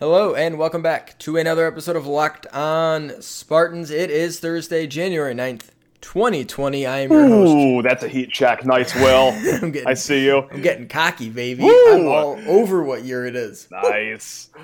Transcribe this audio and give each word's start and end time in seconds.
Hello 0.00 0.32
and 0.32 0.58
welcome 0.58 0.80
back 0.80 1.18
to 1.18 1.38
another 1.38 1.66
episode 1.66 1.96
of 1.96 2.06
Locked 2.06 2.46
On 2.54 3.20
Spartans. 3.20 3.90
It 3.90 4.12
is 4.12 4.38
Thursday, 4.38 4.86
January 4.86 5.34
9th, 5.34 5.70
2020. 6.02 6.86
I 6.86 7.00
am 7.00 7.10
your 7.10 7.26
host. 7.26 7.52
Ooh, 7.52 7.82
that's 7.82 8.04
a 8.04 8.08
heat 8.08 8.30
check. 8.30 8.64
Nice, 8.64 8.94
Will. 8.94 9.32
Getting, 9.42 9.88
I 9.88 9.94
see 9.94 10.24
you. 10.24 10.48
I'm 10.52 10.62
getting 10.62 10.86
cocky, 10.86 11.30
baby. 11.30 11.64
Woo! 11.64 11.92
I'm 11.92 12.06
all 12.06 12.38
over 12.46 12.84
what 12.84 13.02
year 13.02 13.26
it 13.26 13.34
is. 13.34 13.66
Nice. 13.72 14.50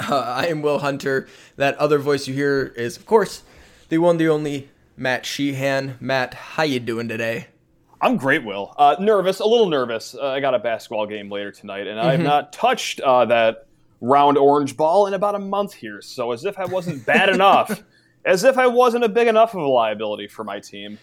Uh, 0.00 0.14
I 0.14 0.46
am 0.46 0.62
Will 0.62 0.78
Hunter. 0.78 1.26
That 1.56 1.76
other 1.78 1.98
voice 1.98 2.28
you 2.28 2.34
hear 2.34 2.66
is, 2.76 2.96
of 2.96 3.04
course, 3.04 3.42
the 3.88 3.98
one, 3.98 4.16
the 4.16 4.28
only 4.28 4.68
Matt 4.96 5.26
Sheehan. 5.26 5.96
Matt, 5.98 6.34
how 6.34 6.62
you 6.62 6.78
doing 6.78 7.08
today? 7.08 7.48
I'm 8.00 8.16
great, 8.16 8.44
Will. 8.44 8.72
Uh, 8.78 8.94
nervous, 9.00 9.40
a 9.40 9.44
little 9.44 9.68
nervous. 9.68 10.14
Uh, 10.14 10.28
I 10.28 10.38
got 10.38 10.54
a 10.54 10.60
basketball 10.60 11.06
game 11.06 11.32
later 11.32 11.50
tonight, 11.50 11.88
and 11.88 11.98
I 11.98 12.12
have 12.12 12.20
not 12.20 12.52
touched 12.52 13.00
uh, 13.00 13.24
that 13.24 13.67
round 14.00 14.38
orange 14.38 14.76
ball 14.76 15.06
in 15.06 15.14
about 15.14 15.34
a 15.34 15.38
month 15.38 15.74
here. 15.74 16.00
So, 16.02 16.32
as 16.32 16.44
if 16.44 16.58
I 16.58 16.64
wasn't 16.64 17.04
bad 17.06 17.28
enough, 17.28 17.82
as 18.24 18.44
if 18.44 18.58
I 18.58 18.66
wasn't 18.66 19.04
a 19.04 19.08
big 19.08 19.28
enough 19.28 19.54
of 19.54 19.60
a 19.62 19.66
liability 19.68 20.28
for 20.28 20.44
my 20.44 20.60
team, 20.60 20.98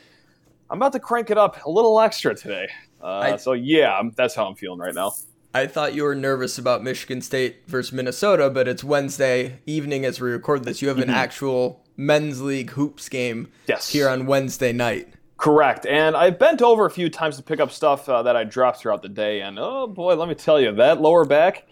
I'm 0.69 0.77
about 0.77 0.93
to 0.93 0.99
crank 0.99 1.29
it 1.29 1.37
up 1.37 1.63
a 1.65 1.69
little 1.69 1.99
extra 1.99 2.35
today. 2.35 2.69
Uh, 3.01 3.07
I- 3.07 3.35
so, 3.37 3.53
yeah, 3.53 4.01
that's 4.15 4.33
how 4.35 4.47
I'm 4.47 4.55
feeling 4.55 4.79
right 4.79 4.93
now. 4.95 5.13
I 5.53 5.67
thought 5.67 5.93
you 5.93 6.03
were 6.03 6.15
nervous 6.15 6.57
about 6.57 6.83
Michigan 6.83 7.21
State 7.21 7.61
versus 7.67 7.93
Minnesota, 7.93 8.49
but 8.49 8.67
it's 8.67 8.83
Wednesday 8.83 9.59
evening 9.65 10.03
as 10.03 10.19
we 10.19 10.29
record 10.29 10.65
this. 10.65 10.81
You 10.81 10.89
have 10.89 10.97
an 10.99 11.09
actual 11.09 11.81
men's 11.95 12.41
league 12.41 12.71
hoops 12.71 13.07
game 13.07 13.47
Yes. 13.65 13.87
here 13.89 14.09
on 14.09 14.25
Wednesday 14.25 14.73
night. 14.73 15.07
Correct. 15.37 15.85
And 15.85 16.13
I 16.17 16.29
bent 16.31 16.61
over 16.61 16.85
a 16.85 16.89
few 16.91 17.09
times 17.09 17.37
to 17.37 17.43
pick 17.43 17.61
up 17.61 17.71
stuff 17.71 18.09
uh, 18.09 18.21
that 18.23 18.35
I 18.35 18.43
dropped 18.43 18.79
throughout 18.79 19.01
the 19.01 19.07
day, 19.07 19.41
and 19.41 19.57
oh 19.57 19.87
boy, 19.87 20.15
let 20.15 20.27
me 20.27 20.35
tell 20.35 20.59
you, 20.59 20.73
that 20.73 20.99
lower 20.99 21.23
back. 21.23 21.65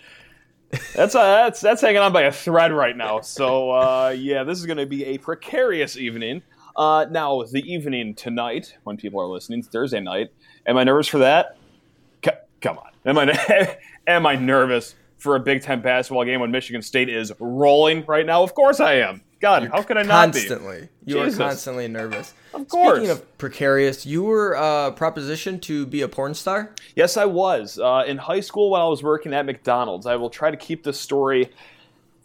That's, 0.95 1.16
uh, 1.16 1.23
that's 1.23 1.62
that's 1.62 1.82
hanging 1.82 2.02
on 2.02 2.13
by 2.13 2.23
a 2.23 2.32
thread 2.32 2.72
right 2.72 2.95
now. 2.95 3.22
So 3.22 3.72
uh, 3.72 4.16
yeah, 4.18 4.44
this 4.44 4.59
is 4.59 4.66
going 4.66 4.77
to 4.77 4.86
be 4.86 5.05
a 5.05 5.18
precarious 5.18 5.98
evening. 5.98 6.41
Uh, 6.76 7.05
now 7.10 7.43
the 7.43 7.62
evening 7.71 8.15
tonight, 8.15 8.76
when 8.84 8.98
people 8.98 9.21
are 9.21 9.27
listening, 9.27 9.63
Thursday 9.63 9.99
night. 9.99 10.32
Am 10.65 10.77
I 10.77 10.84
nervous 10.84 11.07
for 11.07 11.20
that? 11.20 11.57
C- 12.26 12.32
come 12.62 12.77
on. 12.77 12.91
Am 13.05 13.18
I 13.18 13.77
am 14.07 14.26
I 14.26 14.35
nervous 14.35 14.96
for 15.18 15.35
a 15.35 15.40
Big 15.40 15.62
Ten 15.62 15.82
basketball 15.82 16.26
game 16.26 16.40
when 16.40 16.52
Michigan 16.52 16.82
State 16.82 17.10
is 17.10 17.32
rolling 17.40 18.05
right 18.05 18.26
now? 18.26 18.43
Of 18.43 18.55
course 18.55 18.80
I 18.80 18.96
am. 18.96 19.21
God, 19.44 19.68
how 19.74 19.82
could 19.82 19.98
I 19.98 20.04
not 20.04 20.32
be? 20.32 20.40
Constantly. 20.40 20.88
You 21.04 21.16
Jesus. 21.16 21.36
are 21.38 21.44
constantly 21.49 21.90
nervous. 21.90 22.34
Of 22.54 22.70
course. 22.70 22.99
Speaking 22.99 23.10
of 23.12 23.38
precarious, 23.38 24.05
you 24.05 24.24
were 24.24 24.55
uh, 24.55 24.91
propositioned 24.91 25.62
to 25.63 25.86
be 25.86 26.02
a 26.02 26.08
porn 26.08 26.34
star? 26.34 26.74
Yes, 26.96 27.18
I 27.18 27.26
was. 27.26 27.77
Uh, 27.77 28.05
in 28.08 28.18
high 28.18 28.40
school, 28.40 28.70
while 28.70 28.86
I 28.86 28.90
was 28.90 29.04
working 29.04 29.34
at 29.34 29.46
McDonald's, 29.46 30.05
I 30.05 30.16
will 30.16 30.30
try 30.30 30.49
to 30.49 30.55
keep 30.55 30.86
this 30.86 30.98
story, 30.98 31.52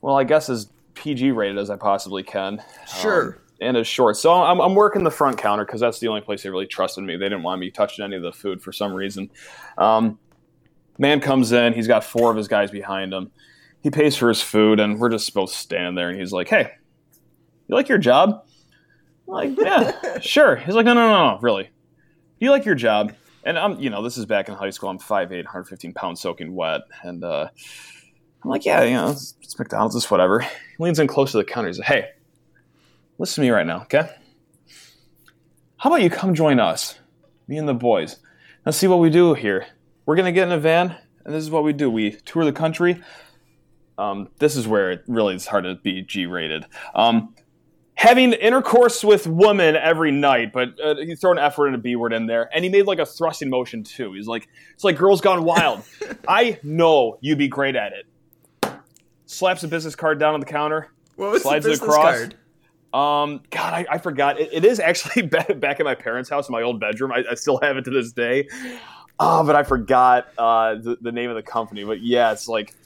well, 0.00 0.16
I 0.16 0.22
guess 0.22 0.48
as 0.48 0.68
PG 0.94 1.32
rated 1.32 1.58
as 1.58 1.70
I 1.70 1.76
possibly 1.76 2.22
can. 2.22 2.62
Sure. 2.86 3.32
Um, 3.32 3.34
and 3.60 3.76
as 3.76 3.88
short. 3.88 4.16
So 4.16 4.32
I'm, 4.32 4.60
I'm 4.60 4.76
working 4.76 5.02
the 5.02 5.10
front 5.10 5.38
counter 5.38 5.64
because 5.64 5.80
that's 5.80 5.98
the 5.98 6.06
only 6.06 6.20
place 6.20 6.44
they 6.44 6.50
really 6.50 6.68
trusted 6.68 7.02
me. 7.02 7.16
They 7.16 7.24
didn't 7.24 7.42
want 7.42 7.60
me 7.60 7.72
touching 7.72 8.04
any 8.04 8.14
of 8.14 8.22
the 8.22 8.30
food 8.30 8.62
for 8.62 8.70
some 8.70 8.94
reason. 8.94 9.28
Um, 9.76 10.20
man 10.98 11.18
comes 11.18 11.50
in. 11.50 11.72
He's 11.72 11.88
got 11.88 12.04
four 12.04 12.30
of 12.30 12.36
his 12.36 12.46
guys 12.46 12.70
behind 12.70 13.12
him. 13.12 13.32
He 13.80 13.90
pays 13.90 14.14
for 14.14 14.28
his 14.28 14.40
food, 14.40 14.78
and 14.78 15.00
we're 15.00 15.08
just 15.08 15.34
both 15.34 15.50
standing 15.50 15.96
there. 15.96 16.10
And 16.10 16.20
he's 16.20 16.30
like, 16.30 16.48
"Hey, 16.48 16.74
you 17.68 17.74
like 17.74 17.88
your 17.88 17.98
job?" 17.98 18.44
I'm 19.28 19.34
like, 19.34 19.58
yeah, 19.58 20.18
sure. 20.20 20.56
He's 20.56 20.74
like, 20.74 20.86
no, 20.86 20.94
no, 20.94 21.08
no, 21.08 21.34
no, 21.34 21.38
really. 21.40 21.64
Do 21.64 22.46
you 22.46 22.50
like 22.50 22.64
your 22.64 22.74
job? 22.74 23.12
And 23.44 23.58
I'm, 23.58 23.78
you 23.78 23.90
know, 23.90 24.02
this 24.02 24.16
is 24.16 24.26
back 24.26 24.48
in 24.48 24.54
high 24.54 24.70
school. 24.70 24.88
I'm 24.88 24.98
5'8", 24.98 25.30
115 25.30 25.92
pounds 25.92 26.20
soaking 26.20 26.54
wet. 26.54 26.82
And 27.02 27.22
uh, 27.24 27.48
I'm 28.42 28.50
like, 28.50 28.64
yeah, 28.64 28.82
you 28.84 28.94
know, 28.94 29.10
it's, 29.10 29.34
it's 29.42 29.58
McDonald's, 29.58 29.96
it's 29.96 30.10
whatever. 30.10 30.40
He 30.40 30.48
leans 30.78 30.98
in 30.98 31.06
close 31.06 31.32
to 31.32 31.38
the 31.38 31.44
counter. 31.44 31.68
He's 31.68 31.78
like, 31.78 31.88
hey, 31.88 32.08
listen 33.18 33.42
to 33.42 33.46
me 33.46 33.50
right 33.50 33.66
now, 33.66 33.82
okay? 33.82 34.10
How 35.76 35.90
about 35.90 36.02
you 36.02 36.10
come 36.10 36.34
join 36.34 36.58
us, 36.58 36.98
me 37.46 37.58
and 37.58 37.68
the 37.68 37.74
boys? 37.74 38.16
Let's 38.64 38.78
see 38.78 38.86
what 38.86 38.98
we 38.98 39.10
do 39.10 39.34
here. 39.34 39.66
We're 40.06 40.16
going 40.16 40.26
to 40.26 40.32
get 40.32 40.48
in 40.48 40.52
a 40.52 40.58
van, 40.58 40.96
and 41.24 41.34
this 41.34 41.42
is 41.42 41.50
what 41.50 41.64
we 41.64 41.72
do. 41.72 41.90
We 41.90 42.12
tour 42.12 42.44
the 42.44 42.52
country. 42.52 43.02
Um, 43.98 44.28
this 44.38 44.56
is 44.56 44.66
where 44.66 44.90
it 44.90 45.04
really 45.06 45.34
is 45.34 45.46
hard 45.46 45.64
to 45.64 45.74
be 45.76 46.02
G-rated. 46.02 46.66
Um, 46.94 47.34
having 47.98 48.32
intercourse 48.32 49.02
with 49.02 49.26
women 49.26 49.74
every 49.74 50.12
night, 50.12 50.52
but 50.52 50.80
uh, 50.80 50.94
he 50.94 51.16
threw 51.16 51.32
an 51.32 51.38
F 51.38 51.58
word 51.58 51.66
and 51.66 51.74
a 51.74 51.78
B 51.78 51.96
word 51.96 52.12
in 52.12 52.26
there, 52.26 52.48
and 52.54 52.62
he 52.62 52.70
made 52.70 52.86
like 52.86 53.00
a 53.00 53.06
thrusting 53.06 53.50
motion 53.50 53.82
too. 53.82 54.12
He's 54.12 54.28
like, 54.28 54.48
it's 54.72 54.84
like 54.84 54.96
Girls 54.96 55.20
Gone 55.20 55.42
Wild. 55.42 55.82
I 56.28 56.60
know 56.62 57.18
you'd 57.20 57.38
be 57.38 57.48
great 57.48 57.74
at 57.74 57.92
it. 57.92 58.72
Slaps 59.26 59.64
a 59.64 59.68
business 59.68 59.96
card 59.96 60.20
down 60.20 60.34
on 60.34 60.40
the 60.40 60.46
counter. 60.46 60.92
What 61.16 61.32
was 61.32 61.42
Slides 61.42 61.64
the 61.64 61.70
it 61.70 61.72
business 61.72 61.88
across. 61.88 62.04
card? 62.04 62.34
Um, 62.94 63.42
God, 63.50 63.74
I, 63.74 63.86
I 63.90 63.98
forgot. 63.98 64.38
It, 64.38 64.50
it 64.52 64.64
is 64.64 64.78
actually 64.78 65.22
back, 65.26 65.58
back 65.58 65.80
at 65.80 65.84
my 65.84 65.96
parents' 65.96 66.30
house 66.30 66.48
in 66.48 66.52
my 66.52 66.62
old 66.62 66.78
bedroom. 66.78 67.10
I, 67.10 67.24
I 67.28 67.34
still 67.34 67.58
have 67.62 67.76
it 67.78 67.84
to 67.86 67.90
this 67.90 68.12
day. 68.12 68.48
Oh, 69.18 69.42
but 69.44 69.56
I 69.56 69.64
forgot 69.64 70.28
uh, 70.38 70.76
the, 70.76 70.98
the 71.00 71.10
name 71.10 71.30
of 71.30 71.36
the 71.36 71.42
company. 71.42 71.82
But 71.82 72.00
yeah, 72.00 72.30
it's 72.30 72.46
like 72.46 72.76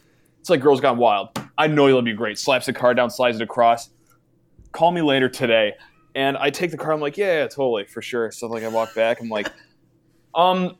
it's 0.40 0.48
like 0.48 0.62
Girls 0.62 0.80
Gone 0.80 0.96
Wild. 0.96 1.38
I 1.58 1.66
know 1.66 1.86
you'll 1.86 2.00
be 2.00 2.14
great. 2.14 2.38
Slaps 2.38 2.64
the 2.64 2.72
card 2.72 2.96
down, 2.96 3.10
slides 3.10 3.38
it 3.38 3.42
across. 3.42 3.90
Call 4.72 4.92
me 4.92 5.02
later 5.02 5.28
today. 5.28 5.74
And 6.14 6.36
I 6.36 6.50
take 6.50 6.70
the 6.70 6.76
card. 6.76 6.94
I'm 6.94 7.00
like, 7.00 7.16
yeah, 7.16 7.40
yeah, 7.40 7.46
totally, 7.46 7.84
for 7.84 8.02
sure. 8.02 8.30
So 8.30 8.46
like, 8.46 8.64
I 8.64 8.68
walk 8.68 8.94
back. 8.94 9.20
I'm 9.20 9.28
like, 9.28 9.50
um, 10.34 10.76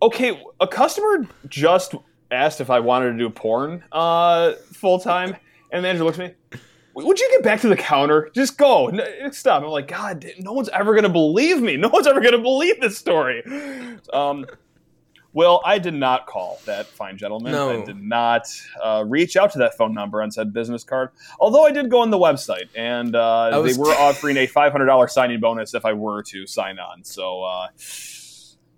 okay, 0.00 0.42
a 0.60 0.66
customer 0.66 1.26
just 1.48 1.94
asked 2.30 2.60
if 2.60 2.70
I 2.70 2.80
wanted 2.80 3.12
to 3.12 3.18
do 3.18 3.30
porn 3.30 3.84
uh, 3.92 4.52
full 4.72 4.98
time, 4.98 5.36
and 5.70 5.78
the 5.78 5.82
manager 5.82 6.04
looks 6.04 6.18
at 6.18 6.30
me. 6.52 6.58
Would 6.94 7.18
you 7.18 7.28
get 7.30 7.42
back 7.42 7.60
to 7.62 7.68
the 7.68 7.76
counter? 7.76 8.30
Just 8.34 8.58
go. 8.58 8.92
Stop. 9.30 9.62
I'm 9.62 9.70
like, 9.70 9.88
God, 9.88 10.26
no 10.38 10.52
one's 10.52 10.68
ever 10.70 10.92
going 10.92 11.04
to 11.04 11.08
believe 11.08 11.62
me. 11.62 11.78
No 11.78 11.88
one's 11.88 12.06
ever 12.06 12.20
going 12.20 12.32
to 12.32 12.38
believe 12.38 12.80
this 12.82 12.98
story. 12.98 13.42
Um, 14.12 14.44
well, 15.32 15.62
I 15.64 15.78
did 15.78 15.94
not 15.94 16.26
call 16.26 16.60
that 16.66 16.86
fine 16.86 17.16
gentleman. 17.16 17.52
No. 17.52 17.70
I 17.70 17.84
did 17.84 18.02
not 18.02 18.46
uh, 18.82 19.04
reach 19.06 19.36
out 19.36 19.52
to 19.52 19.58
that 19.58 19.76
phone 19.76 19.94
number 19.94 20.22
on 20.22 20.30
said 20.30 20.52
business 20.52 20.84
card. 20.84 21.10
Although 21.40 21.64
I 21.64 21.72
did 21.72 21.90
go 21.90 22.00
on 22.00 22.10
the 22.10 22.18
website, 22.18 22.68
and 22.74 23.16
uh, 23.16 23.62
they 23.62 23.74
were 23.74 23.86
offering 23.94 24.36
a 24.36 24.46
$500 24.46 25.10
signing 25.10 25.40
bonus 25.40 25.74
if 25.74 25.84
I 25.84 25.94
were 25.94 26.22
to 26.24 26.46
sign 26.46 26.78
on. 26.78 27.02
So, 27.04 27.42
uh, 27.42 27.68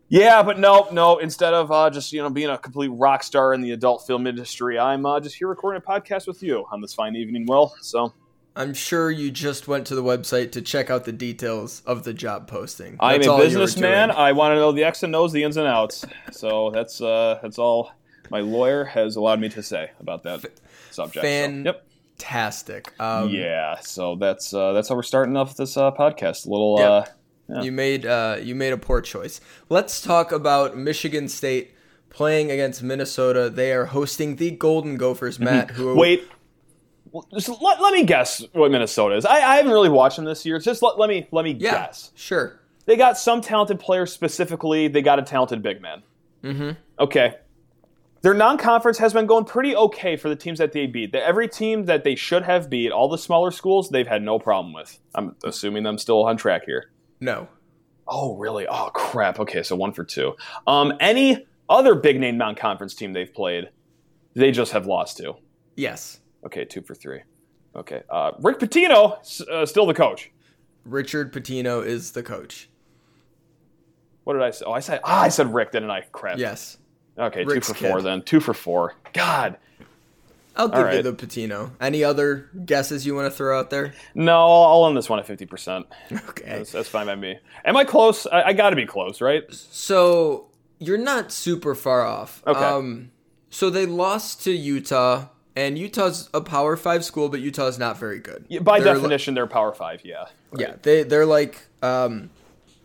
yeah, 0.08 0.42
but 0.42 0.58
no, 0.58 0.86
no. 0.92 1.18
Instead 1.18 1.54
of 1.54 1.72
uh, 1.72 1.90
just 1.90 2.12
you 2.12 2.22
know 2.22 2.30
being 2.30 2.50
a 2.50 2.58
complete 2.58 2.88
rock 2.88 3.24
star 3.24 3.52
in 3.52 3.60
the 3.60 3.72
adult 3.72 4.06
film 4.06 4.26
industry, 4.26 4.78
I'm 4.78 5.04
uh, 5.06 5.18
just 5.18 5.34
here 5.34 5.48
recording 5.48 5.82
a 5.84 5.90
podcast 5.90 6.28
with 6.28 6.42
you 6.42 6.66
on 6.70 6.80
this 6.80 6.94
fine 6.94 7.16
evening. 7.16 7.46
Will 7.46 7.74
so 7.80 8.12
I'm 8.56 8.72
sure 8.72 9.10
you 9.10 9.30
just 9.30 9.66
went 9.66 9.86
to 9.88 9.94
the 9.94 10.02
website 10.02 10.52
to 10.52 10.62
check 10.62 10.88
out 10.88 11.04
the 11.04 11.12
details 11.12 11.82
of 11.86 12.04
the 12.04 12.14
job 12.14 12.46
posting. 12.46 12.96
I'm 13.00 13.20
a 13.22 13.26
all 13.26 13.38
you 13.38 13.58
were 13.58 13.64
businessman. 13.64 14.10
I 14.12 14.32
want 14.32 14.52
to 14.52 14.56
know 14.56 14.70
the 14.70 14.84
X 14.84 15.02
and 15.02 15.14
O's, 15.16 15.32
the 15.32 15.42
ins 15.42 15.56
and 15.56 15.66
outs. 15.66 16.04
So 16.30 16.70
that's 16.70 17.00
uh, 17.00 17.40
that's 17.42 17.58
all 17.58 17.92
my 18.30 18.40
lawyer 18.40 18.84
has 18.84 19.16
allowed 19.16 19.40
me 19.40 19.48
to 19.50 19.62
say 19.62 19.90
about 19.98 20.22
that 20.22 20.44
subject. 20.90 21.24
So, 21.24 21.62
yep. 21.64 21.86
Fantastic. 22.18 22.92
Um, 23.00 23.28
Yeah. 23.30 23.80
So 23.80 24.14
that's 24.16 24.54
uh, 24.54 24.72
that's 24.72 24.88
how 24.88 24.94
we're 24.94 25.02
starting 25.02 25.36
off 25.36 25.56
this 25.56 25.76
uh, 25.76 25.90
podcast. 25.90 26.46
A 26.46 26.50
little. 26.50 26.78
Yep. 26.78 26.88
Uh, 26.88 27.04
Yeah. 27.48 27.62
You 27.62 27.72
made 27.72 28.06
uh, 28.06 28.36
you 28.40 28.54
made 28.54 28.72
a 28.72 28.78
poor 28.78 29.00
choice. 29.00 29.40
Let's 29.68 30.00
talk 30.00 30.32
about 30.32 30.76
Michigan 30.76 31.28
State 31.28 31.74
playing 32.08 32.50
against 32.50 32.82
Minnesota. 32.82 33.50
They 33.50 33.72
are 33.72 33.86
hosting 33.86 34.36
the 34.36 34.52
Golden 34.52 34.96
Gophers. 34.96 35.38
Matt, 35.40 35.72
who 35.72 35.86
Mm-hmm. 35.88 35.98
Wait. 35.98 36.28
Let, 37.14 37.80
let 37.80 37.92
me 37.92 38.04
guess 38.04 38.44
what 38.52 38.70
Minnesota 38.70 39.16
is. 39.16 39.24
I, 39.24 39.36
I 39.36 39.56
haven't 39.56 39.72
really 39.72 39.88
watched 39.88 40.16
them 40.16 40.24
this 40.24 40.44
year. 40.44 40.58
Just 40.58 40.82
let, 40.82 40.98
let 40.98 41.08
me 41.08 41.28
let 41.30 41.44
me 41.44 41.52
yeah, 41.58 41.86
guess. 41.86 42.10
sure. 42.14 42.60
They 42.86 42.96
got 42.96 43.16
some 43.16 43.40
talented 43.40 43.78
players 43.80 44.12
specifically. 44.12 44.88
They 44.88 45.00
got 45.00 45.18
a 45.18 45.22
talented 45.22 45.62
big 45.62 45.80
man. 45.80 46.02
Mm-hmm. 46.42 46.70
Okay. 46.98 47.36
Their 48.22 48.34
non-conference 48.34 48.98
has 48.98 49.12
been 49.12 49.26
going 49.26 49.44
pretty 49.44 49.76
okay 49.76 50.16
for 50.16 50.28
the 50.28 50.36
teams 50.36 50.58
that 50.58 50.72
they 50.72 50.86
beat. 50.86 51.12
The- 51.12 51.22
Every 51.24 51.46
team 51.46 51.84
that 51.84 52.04
they 52.04 52.14
should 52.14 52.42
have 52.42 52.70
beat, 52.70 52.90
all 52.90 53.08
the 53.08 53.18
smaller 53.18 53.50
schools, 53.50 53.90
they've 53.90 54.06
had 54.06 54.22
no 54.22 54.38
problem 54.38 54.72
with. 54.72 54.98
I'm 55.14 55.36
assuming 55.44 55.82
them 55.82 55.98
still 55.98 56.24
on 56.24 56.36
track 56.38 56.62
here. 56.64 56.90
No. 57.20 57.48
Oh, 58.08 58.36
really? 58.36 58.66
Oh, 58.66 58.90
crap. 58.94 59.40
Okay, 59.40 59.62
so 59.62 59.76
one 59.76 59.92
for 59.92 60.04
two. 60.04 60.34
Um, 60.66 60.94
any 61.00 61.46
other 61.68 61.94
big 61.94 62.18
name 62.18 62.38
non-conference 62.38 62.94
team 62.94 63.12
they've 63.12 63.32
played, 63.32 63.70
they 64.34 64.50
just 64.50 64.72
have 64.72 64.86
lost 64.86 65.18
to. 65.18 65.34
Yes. 65.76 66.20
Okay, 66.46 66.64
two 66.64 66.82
for 66.82 66.94
three. 66.94 67.22
Okay, 67.76 68.02
uh, 68.08 68.32
Rick 68.40 68.58
Pitino, 68.60 69.18
uh, 69.48 69.66
still 69.66 69.86
the 69.86 69.94
coach. 69.94 70.30
Richard 70.84 71.32
Pitino 71.32 71.84
is 71.84 72.12
the 72.12 72.22
coach. 72.22 72.68
What 74.24 74.34
did 74.34 74.42
I 74.42 74.50
say? 74.50 74.64
Oh, 74.66 74.72
I 74.72 74.80
said 74.80 75.00
ah, 75.04 75.22
I 75.22 75.28
said 75.28 75.52
Rick, 75.52 75.72
didn't 75.72 75.90
I? 75.90 76.02
Crap. 76.12 76.38
Yes. 76.38 76.78
Okay, 77.18 77.44
Rick's 77.44 77.68
two 77.68 77.74
for 77.74 77.80
four 77.80 77.96
kid. 77.96 78.04
then. 78.04 78.22
Two 78.22 78.40
for 78.40 78.54
four. 78.54 78.94
God. 79.12 79.56
I'll 80.56 80.68
give 80.68 80.92
you 80.94 81.02
the 81.02 81.12
Pitino. 81.12 81.72
Any 81.80 82.04
other 82.04 82.48
guesses 82.64 83.04
you 83.04 83.14
want 83.14 83.26
to 83.26 83.36
throw 83.36 83.58
out 83.58 83.70
there? 83.70 83.92
No, 84.14 84.36
I'll, 84.36 84.86
end 84.86 84.96
this 84.96 85.10
one 85.10 85.18
at 85.18 85.26
fifty 85.26 85.46
percent. 85.46 85.86
Okay. 86.12 86.44
That's, 86.46 86.70
that's 86.70 86.88
fine 86.88 87.06
by 87.06 87.16
me. 87.16 87.38
Am 87.64 87.76
I 87.76 87.84
close? 87.84 88.26
I, 88.28 88.42
I 88.42 88.52
got 88.52 88.70
to 88.70 88.76
be 88.76 88.86
close, 88.86 89.20
right? 89.20 89.42
So 89.52 90.50
you're 90.78 90.98
not 90.98 91.32
super 91.32 91.74
far 91.74 92.06
off. 92.06 92.42
Okay. 92.46 92.58
Um, 92.58 93.10
so 93.50 93.68
they 93.68 93.84
lost 93.84 94.44
to 94.44 94.52
Utah 94.52 95.28
and 95.56 95.78
Utah's 95.78 96.28
a 96.34 96.40
Power 96.40 96.76
Five 96.76 97.04
school, 97.04 97.28
but 97.28 97.40
Utah's 97.40 97.78
not 97.78 97.98
very 97.98 98.18
good. 98.18 98.44
Yeah, 98.48 98.60
by 98.60 98.80
They're 98.80 98.94
definition, 98.94 99.34
they're 99.34 99.46
Power 99.46 99.72
Five. 99.72 100.02
Yeah. 100.04 100.26
Like, 100.52 100.60
yeah, 100.60 100.74
they 100.82 101.02
they're 101.02 101.26
like 101.26 101.66
um, 101.82 102.30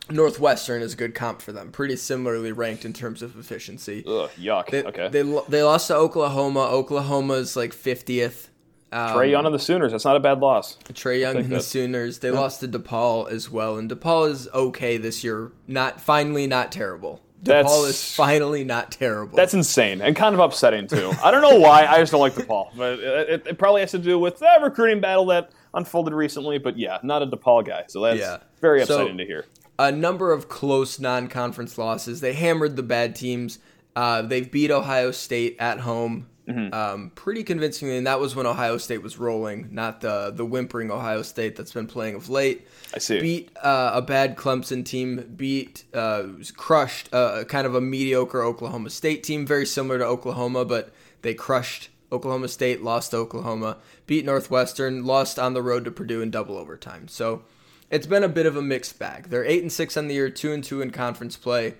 Northwestern 0.10 0.81
is 0.81 0.94
a 0.94 0.98
good 0.98 1.16
comp 1.16 1.42
for 1.42 1.51
them. 1.51 1.71
Pretty 1.71 1.95
similarly 1.95 2.51
ranked 2.51 2.86
in 2.86 2.94
terms 2.94 3.21
of 3.21 3.38
efficiency. 3.38 4.04
Ugh, 4.07 4.30
yuck. 4.38 4.69
They, 4.69 4.83
okay. 4.83 5.10
They 5.10 5.21
they 5.48 5.63
lost 5.63 5.88
to 5.88 5.95
Oklahoma. 5.95 6.62
Oklahoma's 6.62 7.56
like 7.56 7.74
fiftieth. 7.74 8.50
Um, 8.92 9.15
Trae 9.15 9.30
Young 9.30 9.45
and 9.45 9.54
the 9.54 9.60
Sooners. 9.60 9.92
That's 9.92 10.06
not 10.06 10.15
a 10.15 10.19
bad 10.19 10.39
loss. 10.39 10.77
Trae 10.86 11.19
Young 11.19 11.38
and 11.38 11.51
the. 11.51 11.62
Sooners. 11.62 12.19
They 12.19 12.31
lost 12.31 12.62
to 12.62 12.68
DePaul 12.68 13.30
as 13.30 13.50
well, 13.50 13.77
and 13.77 13.89
DePaul 13.89 14.30
is 14.31 14.48
okay 14.51 14.98
this 14.98 15.24
year. 15.24 15.51
Not 15.68 16.01
finally 16.01 16.48
not 16.48 16.72
terrible. 16.72 17.22
DePaul 17.44 17.88
is 17.88 18.13
finally 18.15 18.63
not 18.63 18.91
terrible. 18.91 19.36
That's 19.36 19.53
insane 19.53 20.01
and 20.01 20.15
kind 20.15 20.33
of 20.33 20.41
upsetting 20.41 20.88
too. 20.88 21.12
I 21.24 21.31
don't 21.31 21.41
know 21.41 21.57
why. 21.59 21.86
I 21.86 21.97
just 22.00 22.12
don't 22.12 22.21
like 22.21 22.33
DePaul, 22.33 22.69
but 22.75 23.00
it, 23.00 23.30
it, 23.30 23.47
it 23.47 23.57
probably 23.57 23.81
has 23.81 23.91
to 23.91 24.00
do 24.00 24.19
with 24.19 24.39
that 24.39 24.62
recruiting 24.62 25.00
battle 25.01 25.25
that 25.27 25.51
unfolded 25.74 26.13
recently. 26.13 26.57
But 26.57 26.77
yeah, 26.77 26.97
not 27.03 27.21
a 27.24 27.27
DePaul 27.27 27.65
guy, 27.65 27.86
so 27.88 28.01
that's 28.01 28.19
Yeah. 28.19 28.38
very 28.62 28.83
So- 28.86 28.95
upsetting 28.95 29.18
to 29.19 29.25
hear. 29.25 29.45
a 29.77 29.91
number 29.91 30.33
of 30.33 30.50
close 30.50 31.00
non-conference 31.00 31.77
losses. 31.77 32.19
They 32.21 32.33
hammered 32.33 32.75
the 32.75 32.83
bad 32.83 33.15
teams. 33.15 33.59
Uh, 33.95 34.21
they've 34.21 34.51
beat 34.51 34.71
Ohio 34.71 35.12
State 35.12 35.56
at 35.59 35.80
home 35.80 36.27
Mm-hmm. 36.50 36.74
um, 36.74 37.12
pretty 37.13 37.44
convincingly, 37.44 37.98
and 37.98 38.07
that 38.07 38.19
was 38.19 38.36
when 38.36 38.48
Ohio 38.48 38.78
State 38.78 39.04
was 39.04 39.19
rolling, 39.19 39.68
not 39.72 40.01
the 40.01 40.31
the 40.36 40.44
whimpering 40.44 40.90
Ohio 40.90 41.22
State 41.22 41.56
that's 41.56 41.74
been 41.74 41.86
playing 41.86 42.16
of 42.16 42.28
late. 42.28 42.68
I 42.92 42.98
see. 42.98 43.22
Beat 43.22 43.51
uh, 43.62 43.92
a 43.94 44.01
bad 44.01 44.36
Clemson 44.36 44.84
team. 44.84 45.34
Beat 45.36 45.84
uh, 45.94 46.24
crushed 46.57 47.13
uh, 47.13 47.44
kind 47.44 47.68
of 47.68 47.75
a 47.75 47.81
mediocre 47.81 48.44
Oklahoma 48.44 48.90
State 48.90 49.22
team, 49.22 49.46
very 49.46 49.66
similar 49.66 50.00
to 50.00 50.06
Oklahoma, 50.06 50.66
but 50.66 50.92
they 51.22 51.36
crushed 51.36 51.90
Oklahoma 52.12 52.48
State. 52.48 52.81
Lost 52.81 53.13
Oklahoma. 53.13 53.78
Beat 54.07 54.25
Northwestern. 54.25 55.06
Lost 55.06 55.38
on 55.38 55.54
the 55.54 55.62
road 55.62 55.86
to 55.86 55.92
Purdue 55.92 56.22
in 56.24 56.31
double 56.31 56.57
overtime. 56.57 57.07
So 57.07 57.44
it's 57.92 58.07
been 58.07 58.24
a 58.24 58.30
bit 58.30 58.48
of 58.48 58.56
a 58.56 58.62
mixed 58.63 58.98
bag. 58.98 59.30
They're 59.30 59.46
eight 59.46 59.62
and 59.62 59.72
six 59.72 59.96
on 59.96 60.07
the 60.07 60.16
year, 60.16 60.31
two 60.31 60.51
and 60.51 60.63
two 60.63 60.81
in 60.81 60.90
conference 60.90 61.38
play. 61.38 61.75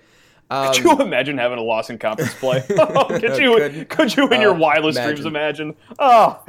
Um, 0.50 0.72
Could 0.74 0.82
you 0.84 1.00
imagine 1.00 1.38
having 1.38 1.58
a 1.58 1.62
loss 1.62 1.90
in 1.90 1.98
conference 1.98 2.34
play? 2.34 2.60
could 2.68 3.38
you? 3.38 3.56
Couldn't. 3.56 3.88
Could 3.88 4.16
you, 4.16 4.28
in 4.30 4.40
your 4.40 4.54
Uh, 4.54 4.58
wildest 4.58 4.98
imagine. 4.98 5.14
dreams, 5.14 5.26
imagine? 5.26 5.76
Oh, 5.98 6.40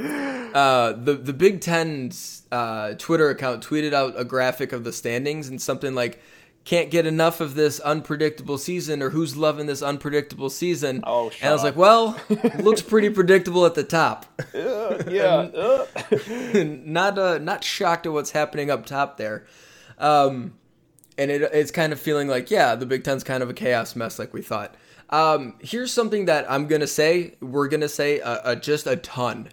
uh, 0.55 0.93
the 0.93 1.13
the 1.13 1.33
Big 1.33 1.61
Ten's 1.61 2.43
uh, 2.51 2.93
Twitter 2.97 3.29
account 3.29 3.63
tweeted 3.65 3.93
out 3.93 4.13
a 4.17 4.25
graphic 4.25 4.73
of 4.73 4.83
the 4.83 4.91
standings 4.91 5.47
and 5.49 5.61
something 5.61 5.93
like, 5.93 6.19
"Can't 6.65 6.89
get 6.89 7.05
enough 7.05 7.41
of 7.41 7.53
this 7.55 7.79
unpredictable 7.79 8.57
season," 8.57 9.03
or 9.03 9.11
"Who's 9.11 9.37
loving 9.37 9.67
this 9.67 9.81
unpredictable 9.83 10.49
season?" 10.49 11.03
Oh, 11.05 11.29
and 11.39 11.49
I 11.49 11.53
was 11.53 11.61
up. 11.61 11.65
like, 11.65 11.75
"Well, 11.75 12.19
looks 12.59 12.81
pretty 12.81 13.11
predictable 13.11 13.65
at 13.67 13.75
the 13.75 13.83
top." 13.83 14.25
yeah. 14.53 15.47
uh. 15.53 15.85
not 16.55 17.17
uh, 17.19 17.37
not 17.37 17.63
shocked 17.63 18.05
at 18.07 18.13
what's 18.13 18.31
happening 18.31 18.71
up 18.71 18.85
top 18.87 19.17
there. 19.17 19.45
Um, 19.99 20.53
and 21.17 21.29
it, 21.31 21.41
it's 21.53 21.71
kind 21.71 21.93
of 21.93 21.99
feeling 21.99 22.27
like, 22.27 22.49
yeah, 22.51 22.75
the 22.75 22.85
Big 22.85 23.03
Ten's 23.03 23.23
kind 23.23 23.43
of 23.43 23.49
a 23.49 23.53
chaos 23.53 23.95
mess, 23.95 24.17
like 24.19 24.33
we 24.33 24.41
thought. 24.41 24.75
Um, 25.09 25.55
here's 25.59 25.91
something 25.91 26.25
that 26.25 26.49
I'm 26.49 26.67
gonna 26.67 26.87
say. 26.87 27.35
We're 27.41 27.67
gonna 27.67 27.89
say 27.89 28.21
uh, 28.21 28.29
uh, 28.43 28.55
just 28.55 28.87
a 28.87 28.95
ton. 28.95 29.49